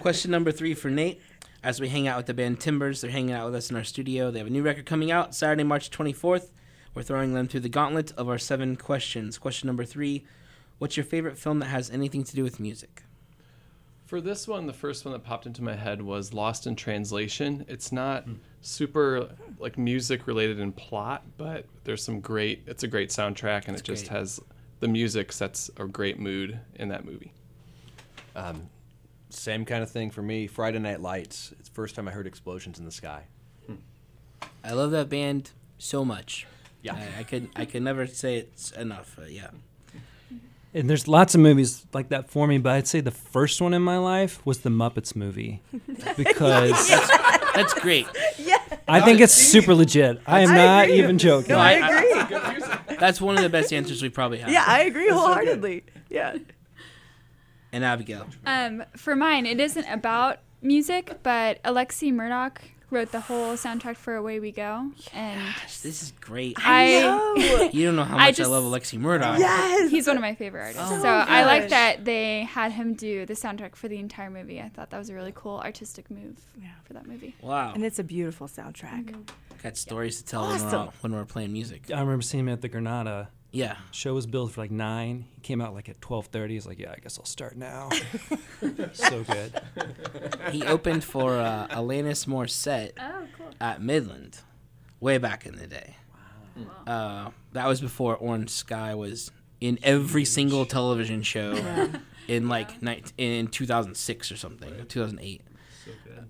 [0.00, 1.20] Question number three for Nate.
[1.62, 3.84] As we hang out with the band Timbers, they're hanging out with us in our
[3.84, 4.30] studio.
[4.30, 6.48] They have a new record coming out Saturday, March 24th.
[6.94, 9.36] We're throwing them through the gauntlet of our seven questions.
[9.38, 10.24] Question number three
[10.78, 13.02] What's your favorite film that has anything to do with music?
[14.06, 17.64] For this one, the first one that popped into my head was Lost in Translation.
[17.68, 18.24] It's not
[18.60, 22.62] super like music related in plot, but there's some great.
[22.66, 24.40] It's a great soundtrack, and it just has
[24.78, 27.32] the music sets a great mood in that movie.
[28.36, 28.68] Um,
[29.30, 30.46] same kind of thing for me.
[30.46, 31.52] Friday Night Lights.
[31.58, 33.24] It's the first time I heard explosions in the sky.
[34.62, 36.46] I love that band so much.
[36.82, 36.94] Yeah.
[36.94, 39.18] I, I could I could never say it's enough.
[39.18, 39.48] Uh, yeah.
[40.76, 43.72] And there's lots of movies like that for me, but I'd say the first one
[43.72, 45.62] in my life was the Muppets movie
[46.16, 46.88] because
[47.54, 48.06] That's great.
[48.86, 50.20] I think it's super legit.
[50.26, 50.98] I am I not agree.
[50.98, 51.48] even joking.
[51.54, 52.96] No, I I- agree.
[52.98, 54.50] That's one of the best answers we probably have.
[54.50, 55.84] Yeah, I agree wholeheartedly.
[56.10, 56.36] Yeah.
[57.72, 58.26] And Abigail.
[58.46, 64.14] Um, for mine, it isn't about music, but Alexi Murdoch wrote the whole soundtrack for
[64.14, 66.56] Away We Go, and This is great.
[66.60, 67.68] I, know.
[67.72, 69.38] You don't know how much I, just- love Alexi Murdoch.
[69.38, 69.90] Yes.
[69.90, 70.82] he's one of my favorite artists.
[70.92, 74.60] Oh so I like that they had him do the soundtrack for the entire movie.
[74.60, 76.36] I thought that was a really cool artistic move
[76.84, 77.34] for that movie.
[77.42, 77.72] Wow.
[77.74, 79.14] And it's a beautiful soundtrack.
[79.62, 81.90] Got stories to tell when, we're when we're playing music.
[81.92, 83.30] I remember seeing him at the Granada.
[83.52, 83.76] Yeah.
[83.90, 85.26] Show was billed for like nine.
[85.34, 86.54] He came out like at twelve thirty.
[86.54, 87.88] He's like, "Yeah, I guess I'll start now."
[88.92, 89.60] so good.
[90.52, 93.46] He opened for uh, Alanis Morissette Oh, cool.
[93.60, 94.40] at Midland
[95.00, 95.96] way back in the day.
[96.86, 99.30] Uh, that was before Orange Sky was
[99.60, 101.58] in every single television show
[102.28, 105.42] in like nine in 2006 or something, 2008.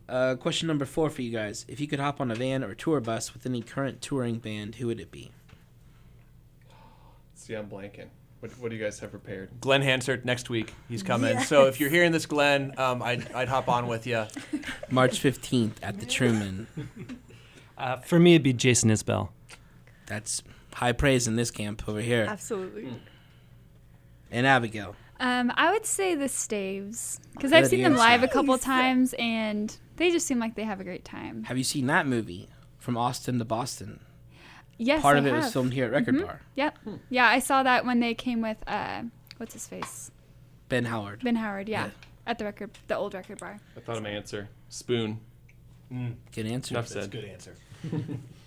[0.08, 2.74] Uh, question number four for you guys: If you could hop on a van or
[2.74, 5.32] tour bus with any current touring band, who would it be?
[7.36, 8.08] See, I'm blanking.
[8.40, 9.50] What, what do you guys have prepared?
[9.60, 10.74] Glen Hansard next week.
[10.88, 11.38] He's coming.
[11.40, 14.24] So if you're hearing this, Glen, um, I'd, I'd hop on with you.
[14.90, 16.66] March 15th at the Truman.
[17.78, 19.28] Uh, for me, it'd be Jason Isbell.
[20.06, 22.24] That's high praise in this camp over here.
[22.26, 22.88] Absolutely.
[24.30, 24.96] And Abigail.
[25.20, 29.76] Um, I would say the Staves because I've seen them live a couple times and
[29.96, 31.44] they just seem like they have a great time.
[31.44, 34.00] Have you seen that movie from Austin to Boston?
[34.78, 36.26] Yes, Part I of it was filmed here at Record Mhm.
[36.26, 36.40] Bar.
[36.54, 36.78] Yep.
[37.10, 39.02] Yeah, I saw that when they came with uh,
[39.38, 40.10] what's his face,
[40.68, 41.22] Ben Howard.
[41.24, 41.68] Ben Howard.
[41.68, 41.90] Yeah, Yeah.
[42.26, 43.58] at the record, the old record bar.
[43.76, 44.48] I thought of my answer.
[44.68, 45.20] Spoon.
[45.90, 46.74] Good answer.
[46.74, 47.10] Enough said.
[47.10, 47.54] Good answer.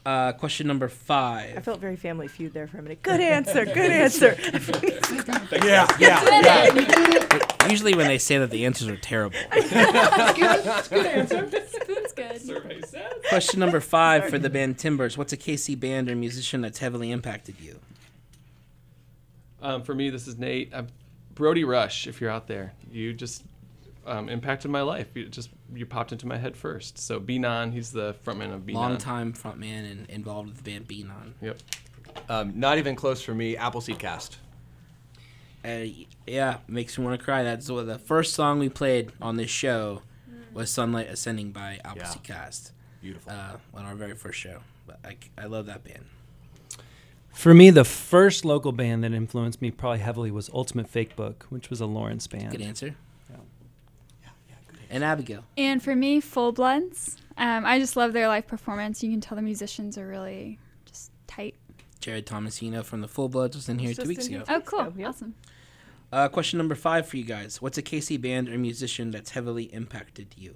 [0.05, 1.57] Uh, question number five.
[1.57, 3.01] I felt very Family Feud there for a minute.
[3.03, 3.65] Good answer.
[3.65, 4.37] Good answer.
[5.63, 7.69] Yeah, yeah, yeah.
[7.69, 9.37] Usually when they say that the answers are terrible.
[9.51, 9.71] Spoon's
[10.89, 11.05] good.
[11.05, 11.49] answer.
[12.39, 13.13] Survey says.
[13.29, 15.17] Question number five for the band Timbers.
[15.17, 17.79] What's a KC band or musician that's heavily impacted you?
[19.61, 20.73] Um, for me, this is Nate.
[20.73, 20.83] Uh,
[21.35, 23.43] Brody Rush, if you're out there, you just
[24.05, 25.07] um, impacted my life.
[25.15, 26.97] You just you popped into my head first.
[26.97, 28.73] So Benon, he's the frontman of Benon.
[28.73, 31.33] Long time frontman and involved with the band Benon.
[31.41, 31.57] Yep.
[32.27, 33.55] Um, not even close for me.
[33.55, 34.37] Appleseed Cast.
[35.63, 35.85] Uh,
[36.25, 37.43] yeah, makes me want to cry.
[37.43, 40.01] That's what the first song we played on this show
[40.53, 42.71] was "Sunlight Ascending" by Appleseed Cast.
[43.01, 43.31] Beautiful.
[43.31, 44.59] Uh, on our very first show.
[44.87, 46.05] But I, I love that band.
[47.31, 51.45] For me, the first local band that influenced me probably heavily was Ultimate Fake Book,
[51.49, 52.51] which was a Lawrence band.
[52.51, 52.95] Good answer.
[54.89, 55.43] And Abigail.
[55.57, 57.17] And for me, Full Bloods.
[57.37, 59.03] Um, I just love their live performance.
[59.03, 61.55] You can tell the musicians are really just tight.
[61.99, 64.43] Jared Thomasino from the Full Bloods was in here Just two weeks ago.
[64.47, 64.85] Oh, cool.
[64.85, 65.07] So, yeah.
[65.09, 65.35] Awesome.
[66.11, 67.61] Uh, question number five for you guys.
[67.61, 70.55] What's a KC band or musician that's heavily impacted you?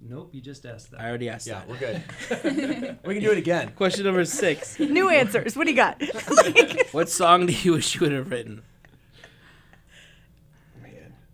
[0.00, 1.00] Nope, you just asked that.
[1.00, 1.66] I already asked that.
[1.68, 2.44] Yeah, that.
[2.44, 2.98] we're good.
[3.04, 3.72] we can do it again.
[3.74, 4.78] Question number six.
[4.78, 5.56] New answers.
[5.56, 6.00] What do you got?
[6.92, 8.62] what song do you wish you would have written?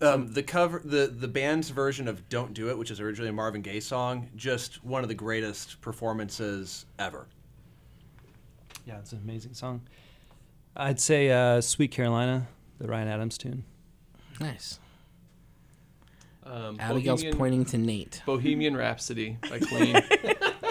[0.05, 3.33] Um, the cover, the the band's version of "Don't Do It," which is originally a
[3.33, 7.27] Marvin Gaye song, just one of the greatest performances ever.
[8.87, 9.81] Yeah, it's an amazing song.
[10.77, 13.65] I'd say uh, "Sweet Carolina," the Ryan Adams tune.
[14.41, 14.79] Nice.
[16.45, 18.23] Um, Abigail's Bohemian- pointing to Nate.
[18.27, 19.97] Bohemian Rhapsody by Queen.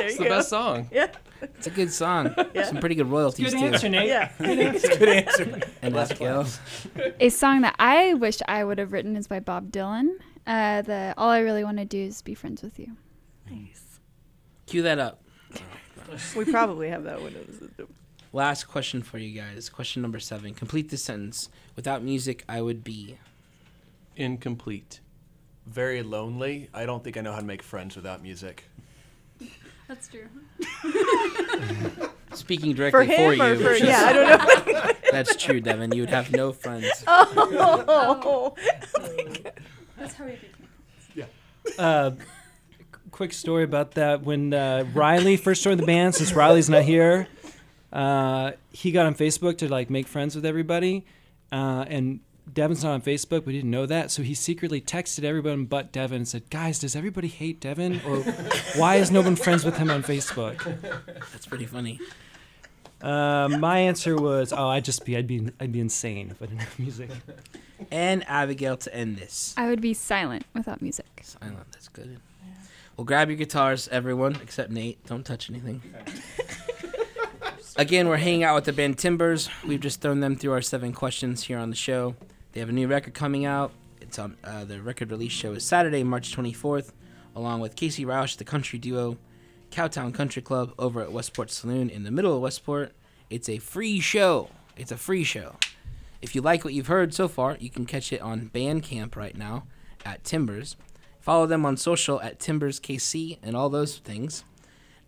[0.04, 0.30] There it's the go.
[0.30, 0.90] best song.
[0.92, 1.08] Yeah.
[1.42, 2.34] It's a good song.
[2.54, 2.64] Yeah.
[2.68, 3.66] Some pretty good royalties Good too.
[3.66, 4.08] answer, Nate.
[4.08, 4.32] Yeah.
[4.38, 4.88] Good answer.
[4.98, 5.62] Good answer.
[5.82, 6.46] And Less Abigail.
[7.20, 10.12] A song that I wish I would have written is by Bob Dylan.
[10.48, 12.96] Uh, the All I Really Want to Do Is Be Friends with You.
[13.52, 14.00] Nice.
[14.68, 15.22] Cue that up.
[16.36, 17.36] We probably have that one.
[18.32, 19.70] Last question for you guys.
[19.70, 20.54] Question number seven.
[20.54, 21.50] Complete this sentence.
[21.76, 23.18] Without music, I would be.
[24.16, 25.02] Incomplete.
[25.66, 26.70] Very lonely.
[26.74, 28.66] I don't think I know how to make friends without music.
[29.94, 30.28] That's true.
[32.34, 33.60] Speaking directly for, him or you.
[33.60, 34.92] for, which yeah, I don't know.
[35.12, 35.92] That's true, Devin.
[35.92, 36.88] You would have no friends.
[37.08, 38.56] oh.
[39.96, 41.28] That's how we became.
[41.78, 42.12] Uh,
[43.12, 44.24] quick story about that.
[44.24, 47.28] When uh, Riley first joined the band, since Riley's not here,
[47.92, 51.06] uh, he got on Facebook to like make friends with everybody,
[51.52, 52.20] uh, and
[52.52, 53.46] Devin's not on Facebook.
[53.46, 56.96] We didn't know that, so he secretly texted everyone but Devin and said, "Guys, does
[56.96, 58.18] everybody hate Devin, or
[58.76, 60.64] why is no one friends with him on Facebook?"
[61.32, 62.00] That's pretty funny.
[63.02, 66.46] Uh, my answer was, "Oh, I'd just be, I'd be, I'd be insane if I
[66.46, 67.10] didn't have music."
[67.92, 69.54] And Abigail to end this.
[69.58, 71.22] I would be silent without music.
[71.22, 71.58] Silent.
[71.72, 72.18] That's good.
[72.96, 75.04] Well, grab your guitars, everyone, except Nate.
[75.08, 75.82] Don't touch anything.
[77.76, 79.50] Again, we're hanging out with the band Timbers.
[79.66, 82.16] We've just thrown them through our seven questions here on the show.
[82.54, 83.72] They have a new record coming out.
[84.00, 86.92] It's on uh, the record release show is Saturday, March 24th,
[87.36, 89.18] along with Kasey Rausch, the country duo,
[89.72, 92.92] Cowtown Country Club over at Westport Saloon in the middle of Westport.
[93.32, 94.50] It's a free show.
[94.78, 95.56] It's a free show.
[96.22, 99.36] If you like what you've heard so far, you can catch it on Bandcamp right
[99.36, 99.64] now
[100.06, 100.76] at Timbers.
[101.20, 104.44] Follow them on social at TimbersKC and all those things.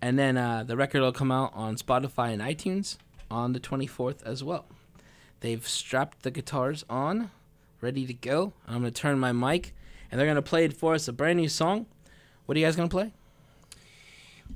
[0.01, 2.97] And then uh, the record will come out on Spotify and iTunes
[3.29, 4.65] on the 24th as well.
[5.45, 7.29] They've strapped the guitars on,
[7.79, 8.53] ready to go.
[8.67, 9.75] I'm going to turn my mic,
[10.09, 11.85] and they're going to play it for us a brand new song.
[12.47, 13.13] What are you guys going to play?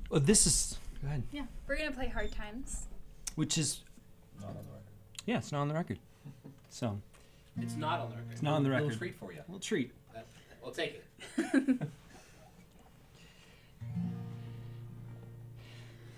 [0.10, 1.22] Well, this is go ahead.
[1.32, 2.88] Yeah, we're gonna play Hard Times.
[3.36, 3.82] Which is
[4.42, 4.82] Not on the record.
[5.28, 6.00] yeah, it's not on the record.
[6.72, 7.00] So
[7.62, 8.32] It's not on the record.
[8.32, 8.86] it's not on the record.
[8.86, 9.42] Little treat for you.
[9.48, 9.92] Little treat.
[10.64, 11.04] We'll take
[11.38, 11.88] it.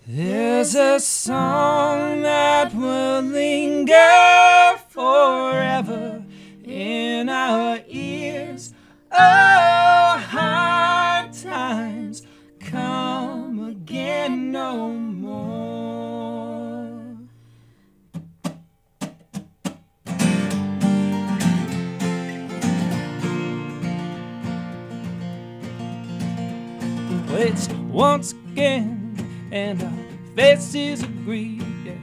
[0.08, 6.26] There's a song that will linger forever
[6.64, 8.74] in our ears.
[9.12, 12.24] Oh, hard times
[12.60, 15.52] come again no more.
[27.38, 29.01] It's once again
[29.52, 29.92] and our
[30.36, 31.60] faces agree.
[31.84, 31.94] Yeah.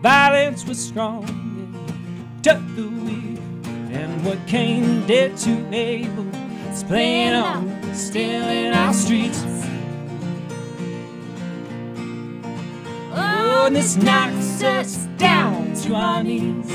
[0.00, 3.40] Violence was strong, and took the weak,
[3.92, 6.26] and what Cain did to Abel
[6.70, 9.42] is playing on still in our streets.
[13.12, 16.70] Oh, oh and this knocks us down to our knees.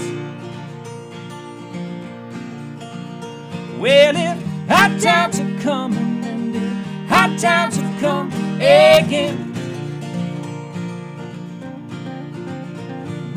[3.79, 9.50] Well, if hard times are coming, and hard times have come again,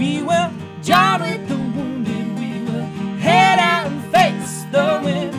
[0.04, 0.50] we will.
[0.82, 2.88] Join with the wounded, we will.
[3.26, 5.32] Head out and face the wind.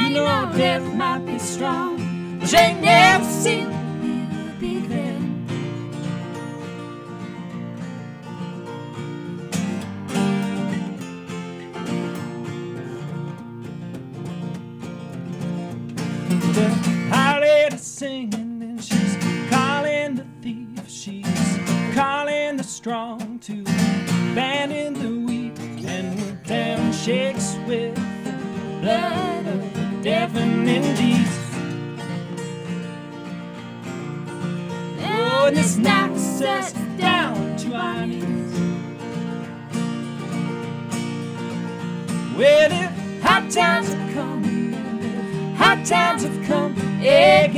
[0.00, 1.92] You know death might be strong,
[2.40, 3.75] but you ain't never seen
[47.06, 47.55] come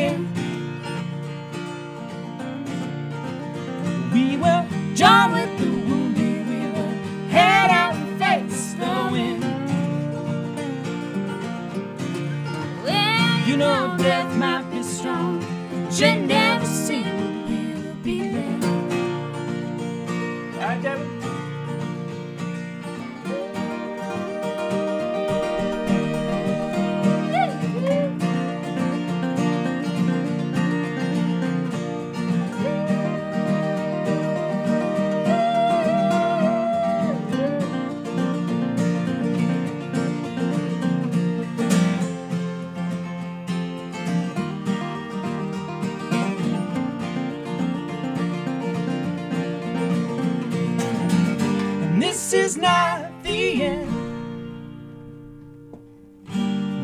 [52.30, 53.88] this is not the end.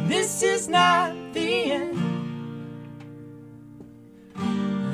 [0.08, 1.98] This is not the end.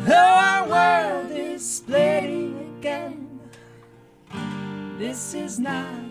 [0.05, 3.41] Though our world is splitting again,
[4.99, 6.10] this is not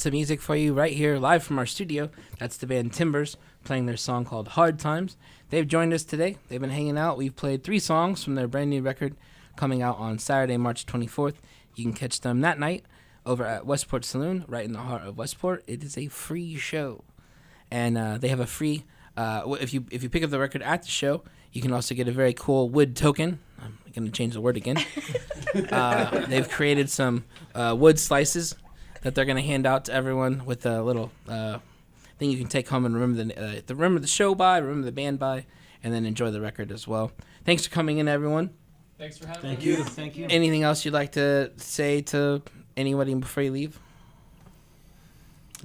[0.00, 2.08] some music for you right here live from our studio.
[2.38, 5.18] That's the band Timbers playing their song called Hard Times.
[5.50, 6.38] They've joined us today.
[6.48, 7.18] They've been hanging out.
[7.18, 9.14] We've played three songs from their brand new record
[9.56, 11.34] coming out on Saturday, March 24th.
[11.74, 12.86] You can catch them that night
[13.26, 15.64] over at Westport Saloon, right in the heart of Westport.
[15.66, 17.04] It is a free show,
[17.70, 18.84] and uh, they have a free.
[19.18, 21.22] Uh, if you if you pick up the record at the show,
[21.52, 23.38] you can also get a very cool wood token.
[23.60, 24.78] I'm going to change the word again.
[25.70, 27.24] uh, they've created some
[27.54, 28.56] uh, wood slices
[29.02, 31.58] that they're going to hand out to everyone with a little uh,
[32.18, 34.84] thing you can take home and remember the, uh, the remember the show by, remember
[34.84, 35.46] the band by,
[35.82, 37.12] and then enjoy the record as well.
[37.44, 38.50] Thanks for coming in, everyone.
[38.98, 39.64] Thanks for having Thank us.
[39.64, 39.76] you.
[39.84, 40.26] Thank you.
[40.28, 42.42] Anything else you'd like to say to
[42.76, 43.80] anybody before you leave?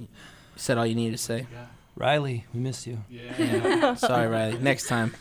[0.00, 0.08] You
[0.56, 1.46] said all you needed to say.
[1.96, 3.04] Riley, we miss you.
[3.10, 3.94] Yeah.
[3.94, 4.58] Sorry, Riley.
[4.58, 5.14] Next time.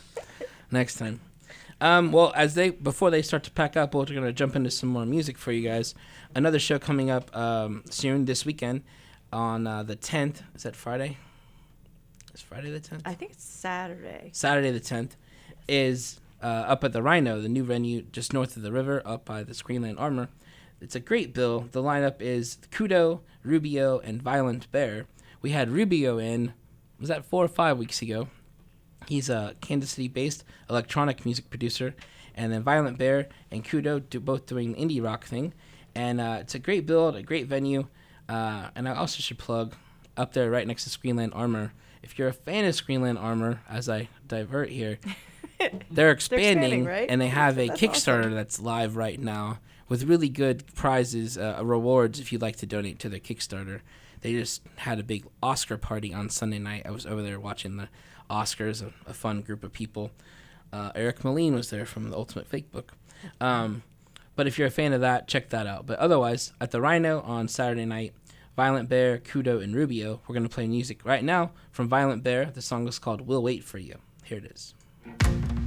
[0.71, 1.19] Next time.
[1.81, 4.89] Um, well, as they before they start to pack up, we're gonna jump into some
[4.89, 5.93] more music for you guys.
[6.33, 8.83] Another show coming up um, soon this weekend
[9.33, 10.41] on uh, the 10th.
[10.55, 11.17] Is that Friday?
[12.33, 13.01] It's Friday the 10th.
[13.05, 14.29] I think it's Saturday.
[14.33, 15.11] Saturday the 10th
[15.67, 19.25] is uh, up at the Rhino, the new venue just north of the river, up
[19.25, 20.29] by the Screenland Armour.
[20.81, 21.67] It's a great bill.
[21.71, 25.07] The lineup is Kudo, Rubeo, and Violent Bear.
[25.41, 26.53] We had Rubeo in,
[26.99, 28.27] was that four or five weeks ago?
[29.07, 31.95] He's a Kansas City based electronic music producer.
[32.35, 35.53] And then Violent Bear and Kudo do both doing the indie rock thing.
[35.93, 37.87] And uh, it's a great build, a great venue.
[38.27, 39.75] Uh, and I also should plug
[40.17, 41.71] up there right next to Screenland Armour.
[42.03, 44.99] If you're a fan of Screenland Armour, as I divert here,
[45.91, 47.09] they're expanding, expanding, right?
[47.09, 48.33] and they have a That's Kickstarter awesome.
[48.35, 52.99] that's live right now with really good prizes, uh, rewards if you'd like to donate
[52.99, 53.81] to their Kickstarter.
[54.21, 56.83] They just had a big Oscar party on Sunday night.
[56.85, 57.89] I was over there watching the
[58.29, 60.11] Oscars, a, a fun group of people.
[60.71, 62.93] Uh, Eric Moline was there from the Ultimate Fake Book.
[63.39, 63.83] Um,
[64.35, 65.85] but if you're a fan of that, check that out.
[65.85, 68.13] But otherwise, at the Rhino on Saturday night,
[68.55, 72.45] Violent Bear, Kudo, and Rubeo, we're going to play music right now from Violent Bear.
[72.45, 73.97] The song is called We'll Wait For You.
[74.23, 75.64] Here it is.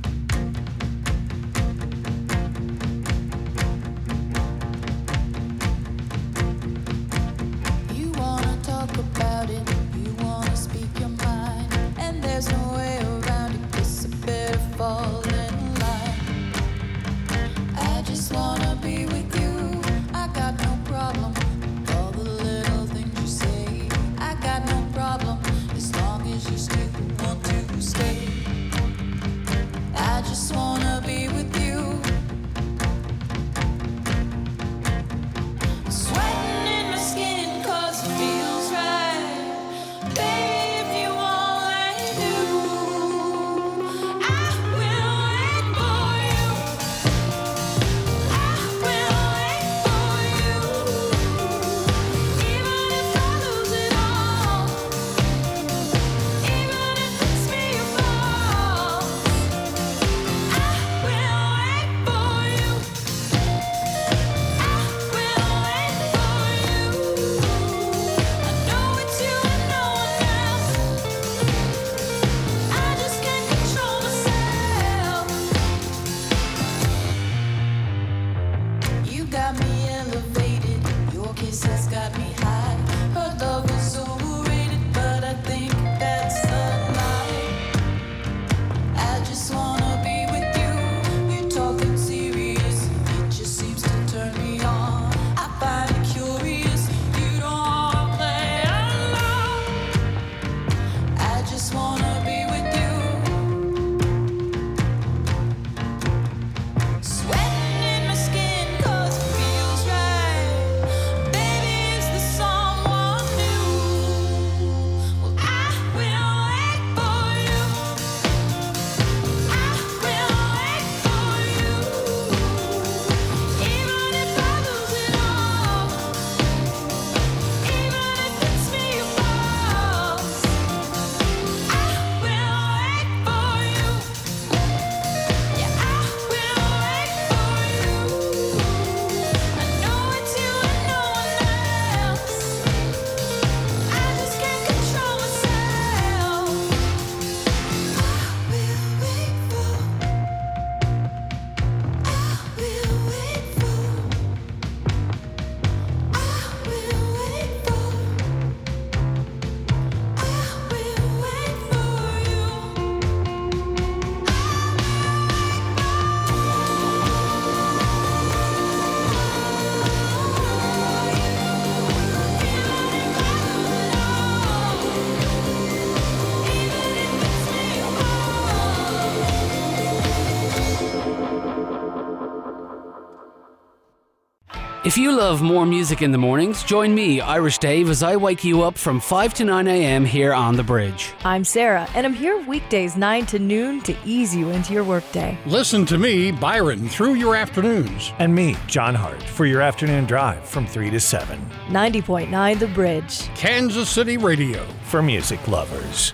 [184.98, 188.62] You love more music in the mornings, join me, Irish Dave, as I wake you
[188.62, 190.04] up from 5 to 9 a.m.
[190.04, 191.12] here on The Bridge.
[191.24, 195.38] I'm Sarah, and I'm here weekdays 9 to noon to ease you into your workday.
[195.46, 198.12] Listen to me, Byron, through your afternoons.
[198.18, 201.38] And me, John Hart, for your afternoon drive from 3 to 7
[201.68, 203.28] 90.9 The Bridge.
[203.36, 204.66] Kansas City Radio.
[204.82, 206.12] for music lovers.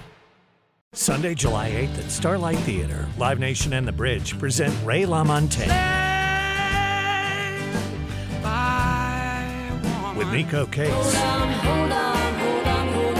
[0.93, 6.04] Sunday, July 8th at Starlight Theater, Live Nation and The Bridge present Ray LaMontagne.
[10.25, 11.13] With Neko Case.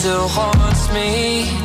[0.00, 1.59] still haunts me.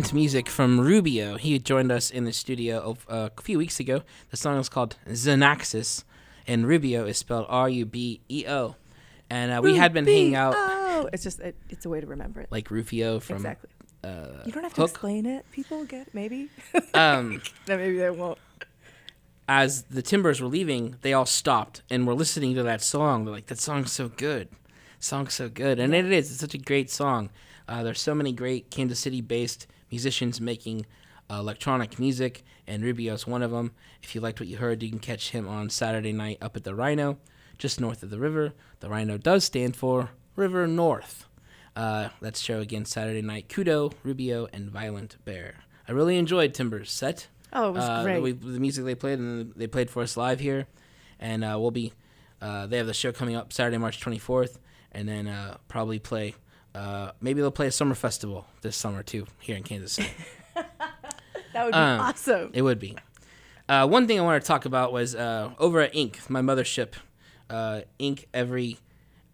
[0.00, 1.38] Recent music from Rubeo.
[1.38, 4.00] He joined us in the studio of, uh, a few weeks ago.
[4.30, 6.04] The song is called Xenaxis,
[6.46, 8.76] and Rubeo is spelled R U B E O.
[9.28, 12.06] And uh, we had been hanging out Oh, it's just it, it's a way to
[12.06, 12.48] remember it.
[12.50, 13.68] like Rufio from exactly.
[14.02, 14.90] uh, You don't have to Hook.
[14.92, 15.44] explain it.
[15.52, 16.48] People get it, maybe.
[16.94, 18.38] Um, no, maybe they won't.
[19.48, 23.26] as the Timbers were leaving, they all stopped and were listening to that song.
[23.26, 24.48] They're like, "That song's so good,
[24.98, 26.30] song's so good," and it is.
[26.30, 27.28] It's such a great song.
[27.68, 30.86] Uh, there's so many great Kansas City-based musicians making
[31.30, 33.72] uh, electronic music, and Rubeo is one of them.
[34.02, 36.64] If you liked what you heard, you can catch him on Saturday night up at
[36.64, 37.18] the Rhino,
[37.58, 38.52] just north of the river.
[38.80, 41.26] The Rhino does stand for River North.
[41.76, 43.48] Uh, that show again Saturday night.
[43.48, 45.60] Kudo, Rubeo, and Violent Bear.
[45.86, 47.28] I really enjoyed Timbers' set.
[47.52, 48.20] Oh, it was Uh, great.
[48.22, 50.66] we- the music they played and they played for us live here,
[51.20, 51.92] and uh, we'll be.
[52.42, 54.58] Uh, they have the show coming up Saturday, March 24th,
[54.92, 56.34] and then uh, probably play.
[56.74, 60.10] Uh, maybe they'll play a summer festival this summer too here in Kansas City.
[61.52, 62.50] That would be Um, awesome.
[62.54, 62.96] It would be.
[63.68, 66.92] Uh, one thing I wanted to talk about was uh, over at Ink., my mothership.
[67.48, 68.28] Uh, Ink.
[68.32, 68.78] every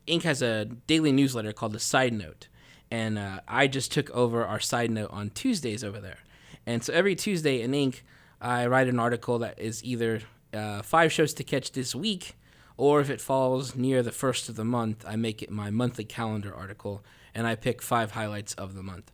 [0.06, 0.22] Ink.
[0.22, 2.48] has a daily newsletter called the Side Note,
[2.90, 6.18] and uh, I just took over our Side Note on Tuesdays over there.
[6.64, 8.02] And so every Tuesday in Ink.,
[8.40, 10.20] I write an article that is either
[10.54, 12.34] uh, five shows to catch this week,
[12.78, 16.04] or if it falls near the first of the month, I make it my monthly
[16.04, 17.04] calendar article,
[17.36, 19.12] and I pick five highlights of the month.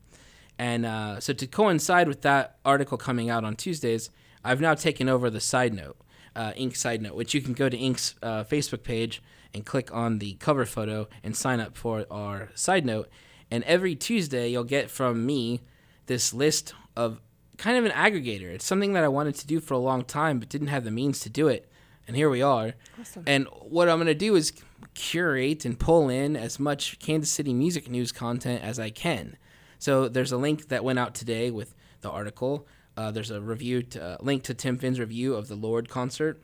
[0.58, 4.10] And uh, so to coincide with that article coming out on Tuesdays,
[4.44, 5.96] I've now taken over the side note,
[6.36, 6.76] uh, Ink.
[6.76, 9.20] side note, which you can go to Ink's uh, Facebook page
[9.52, 13.08] and click on the cover photo and sign up for our side note.
[13.50, 15.60] And every Tuesday, you'll get from me
[16.06, 17.20] this list of
[17.58, 18.54] kind of an aggregator.
[18.54, 20.90] It's something that I wanted to do for a long time, but didn't have the
[20.92, 21.68] means to do it.
[22.06, 22.74] And here we are.
[23.00, 23.24] Awesome.
[23.26, 24.52] And what I'm going to do is
[24.94, 29.36] curate and pull in as much Kansas City music news content as I can.
[29.78, 32.66] So there's a link that went out today with the article.
[32.96, 36.42] Uh, there's a review, to, uh, link to Tim Finn's review of the Lorde concert.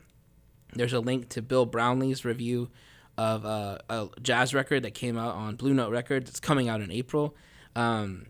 [0.73, 2.71] There's a link to Bill Brownlee's review
[3.17, 6.31] of uh, a jazz record that came out on Blue Note Records.
[6.31, 7.37] It's coming out in April.
[7.75, 8.27] Um,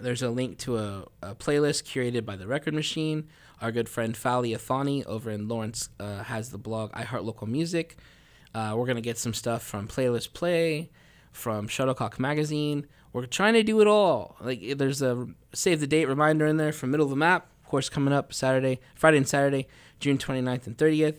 [0.00, 3.28] there's a link to a, a playlist curated by the Record Machine.
[3.60, 7.46] Our good friend Fali Athani over in Lawrence uh, has the blog I Heart Local
[7.46, 7.96] Music.
[8.58, 10.90] Uh, we're gonna get some stuff from Playlist Play,
[11.30, 12.88] from Shuttlecock Magazine.
[13.12, 14.34] We're trying to do it all.
[14.40, 17.70] Like there's a save the date reminder in there from Middle of the Map, of
[17.70, 19.68] course, coming up Saturday, Friday and Saturday,
[20.00, 21.18] June 29th and 30th.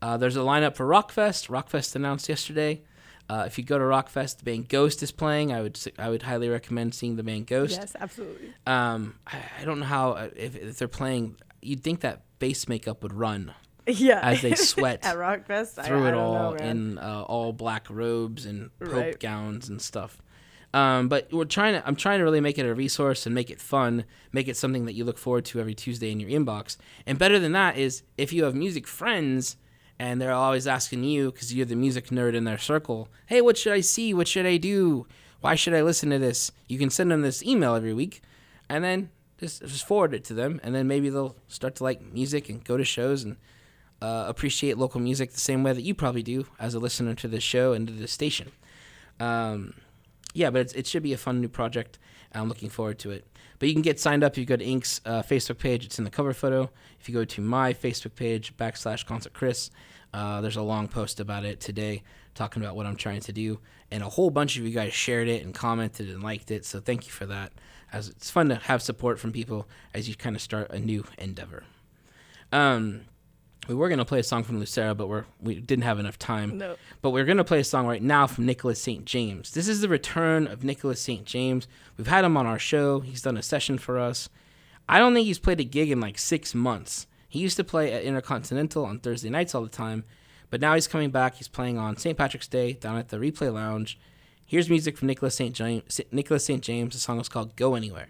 [0.00, 1.48] Uh, there's a lineup for Rockfest.
[1.48, 2.82] Rockfest announced yesterday.
[3.28, 5.52] Uh, if you go to Rockfest, the band Ghost is playing.
[5.52, 7.80] I would I would highly recommend seeing the band Ghost.
[7.80, 8.54] Yes, absolutely.
[8.64, 11.34] Um, I, I don't know how uh, if, if they're playing.
[11.60, 13.54] You'd think that bass makeup would run.
[13.86, 14.20] Yeah.
[14.22, 15.78] As they sweat At Rockfest?
[15.78, 19.20] I- through I it all know, in uh, all black robes and pope Right.
[19.20, 20.18] gowns and stuff.
[20.74, 21.86] Um, but we're trying to.
[21.86, 24.84] I'm trying to really make it a resource and make it fun, make it something
[24.84, 26.76] that you look forward to every Tuesday in your inbox.
[27.06, 29.56] And better than that is if you have music friends
[29.98, 33.08] and they're always asking you because you're the music nerd in their circle.
[33.26, 34.12] Hey, what should I see?
[34.12, 35.06] What should I do?
[35.40, 36.50] Why should I listen to this?
[36.66, 38.20] You can send them this email every week,
[38.68, 39.08] and then
[39.38, 42.62] just just forward it to them, and then maybe they'll start to like music and
[42.64, 43.36] go to shows and
[44.02, 47.28] uh, appreciate local music the same way that you probably do as a listener to
[47.28, 48.52] this show and to this station.
[49.18, 49.74] Um,
[50.34, 51.98] yeah, but it should be a fun new project.
[52.32, 53.26] I'm looking forward to it.
[53.58, 55.84] But you can get signed up if you go to Ink's uh, Facebook page.
[55.86, 56.70] It's in the cover photo.
[57.00, 59.70] If you go to my Facebook page, backslash concert Chris,
[60.12, 62.02] uh, there's a long post about it today
[62.34, 63.60] talking about what I'm trying to do.
[63.90, 66.66] And a whole bunch of you guys shared it and commented and liked it.
[66.66, 67.52] So thank you for that.
[67.92, 71.04] As it's fun to have support from people as you kind of start a new
[71.18, 71.64] endeavor.
[72.52, 73.02] Um,
[73.68, 76.58] we were gonna play a song from Lucera, but we're we didn't have enough time.
[76.58, 76.76] No.
[77.02, 79.04] But we're gonna play a song right now from Nicholas St.
[79.04, 79.52] James.
[79.52, 81.24] This is the return of Nicholas St.
[81.24, 81.66] James.
[81.96, 83.00] We've had him on our show.
[83.00, 84.28] He's done a session for us.
[84.88, 87.06] I don't think he's played a gig in like six months.
[87.28, 90.04] He used to play at Intercontinental on Thursday nights all the time,
[90.48, 91.34] but now he's coming back.
[91.34, 92.16] He's playing on St.
[92.16, 93.98] Patrick's Day down at the Replay Lounge.
[94.46, 95.54] Here's music from Nicholas St.
[95.54, 96.00] James.
[96.12, 96.62] Nicholas St.
[96.62, 96.94] James.
[96.94, 98.08] The song is called "Go Anywhere."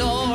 [0.00, 0.29] In,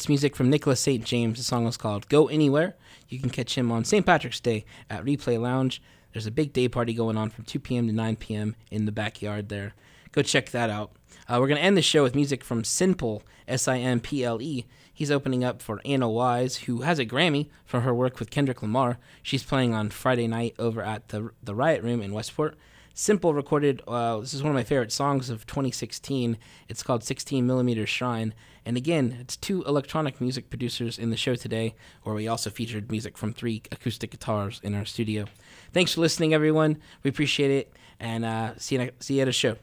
[0.00, 1.04] That's music from Nicholas St.
[1.04, 1.36] James.
[1.36, 2.74] The song is called Go Anywhere.
[3.10, 4.06] You can catch him on St.
[4.06, 5.82] Patrick's Day at Replay Lounge.
[6.14, 7.86] There's a big day party going on from 2 p.m.
[7.86, 8.56] to 9 p.m.
[8.70, 9.74] in the backyard there.
[10.12, 10.92] Go check that out.
[11.28, 14.24] Uh, we're going to end the show with music from Simple, S I M P
[14.24, 14.64] L E.
[14.90, 18.62] He's opening up for Anna Wise, who has a Grammy for her work with Kendrick
[18.62, 18.96] Lamar.
[19.22, 22.56] She's playing on Friday night over at the, the Riot Room in Westport.
[22.94, 26.38] Simple recorded, uh, this is one of my favorite songs of 2016.
[26.70, 28.32] It's called 16 Millimeter Shrine.
[28.70, 32.88] And again, it's two electronic music producers in the show today, where we also featured
[32.88, 35.24] music from three acoustic guitars in our studio.
[35.72, 36.76] Thanks for listening, everyone.
[37.02, 37.72] We appreciate it.
[37.98, 39.56] And uh, see, you, see you at a show.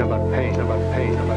[0.00, 0.54] About pain?
[0.54, 1.27] About pain?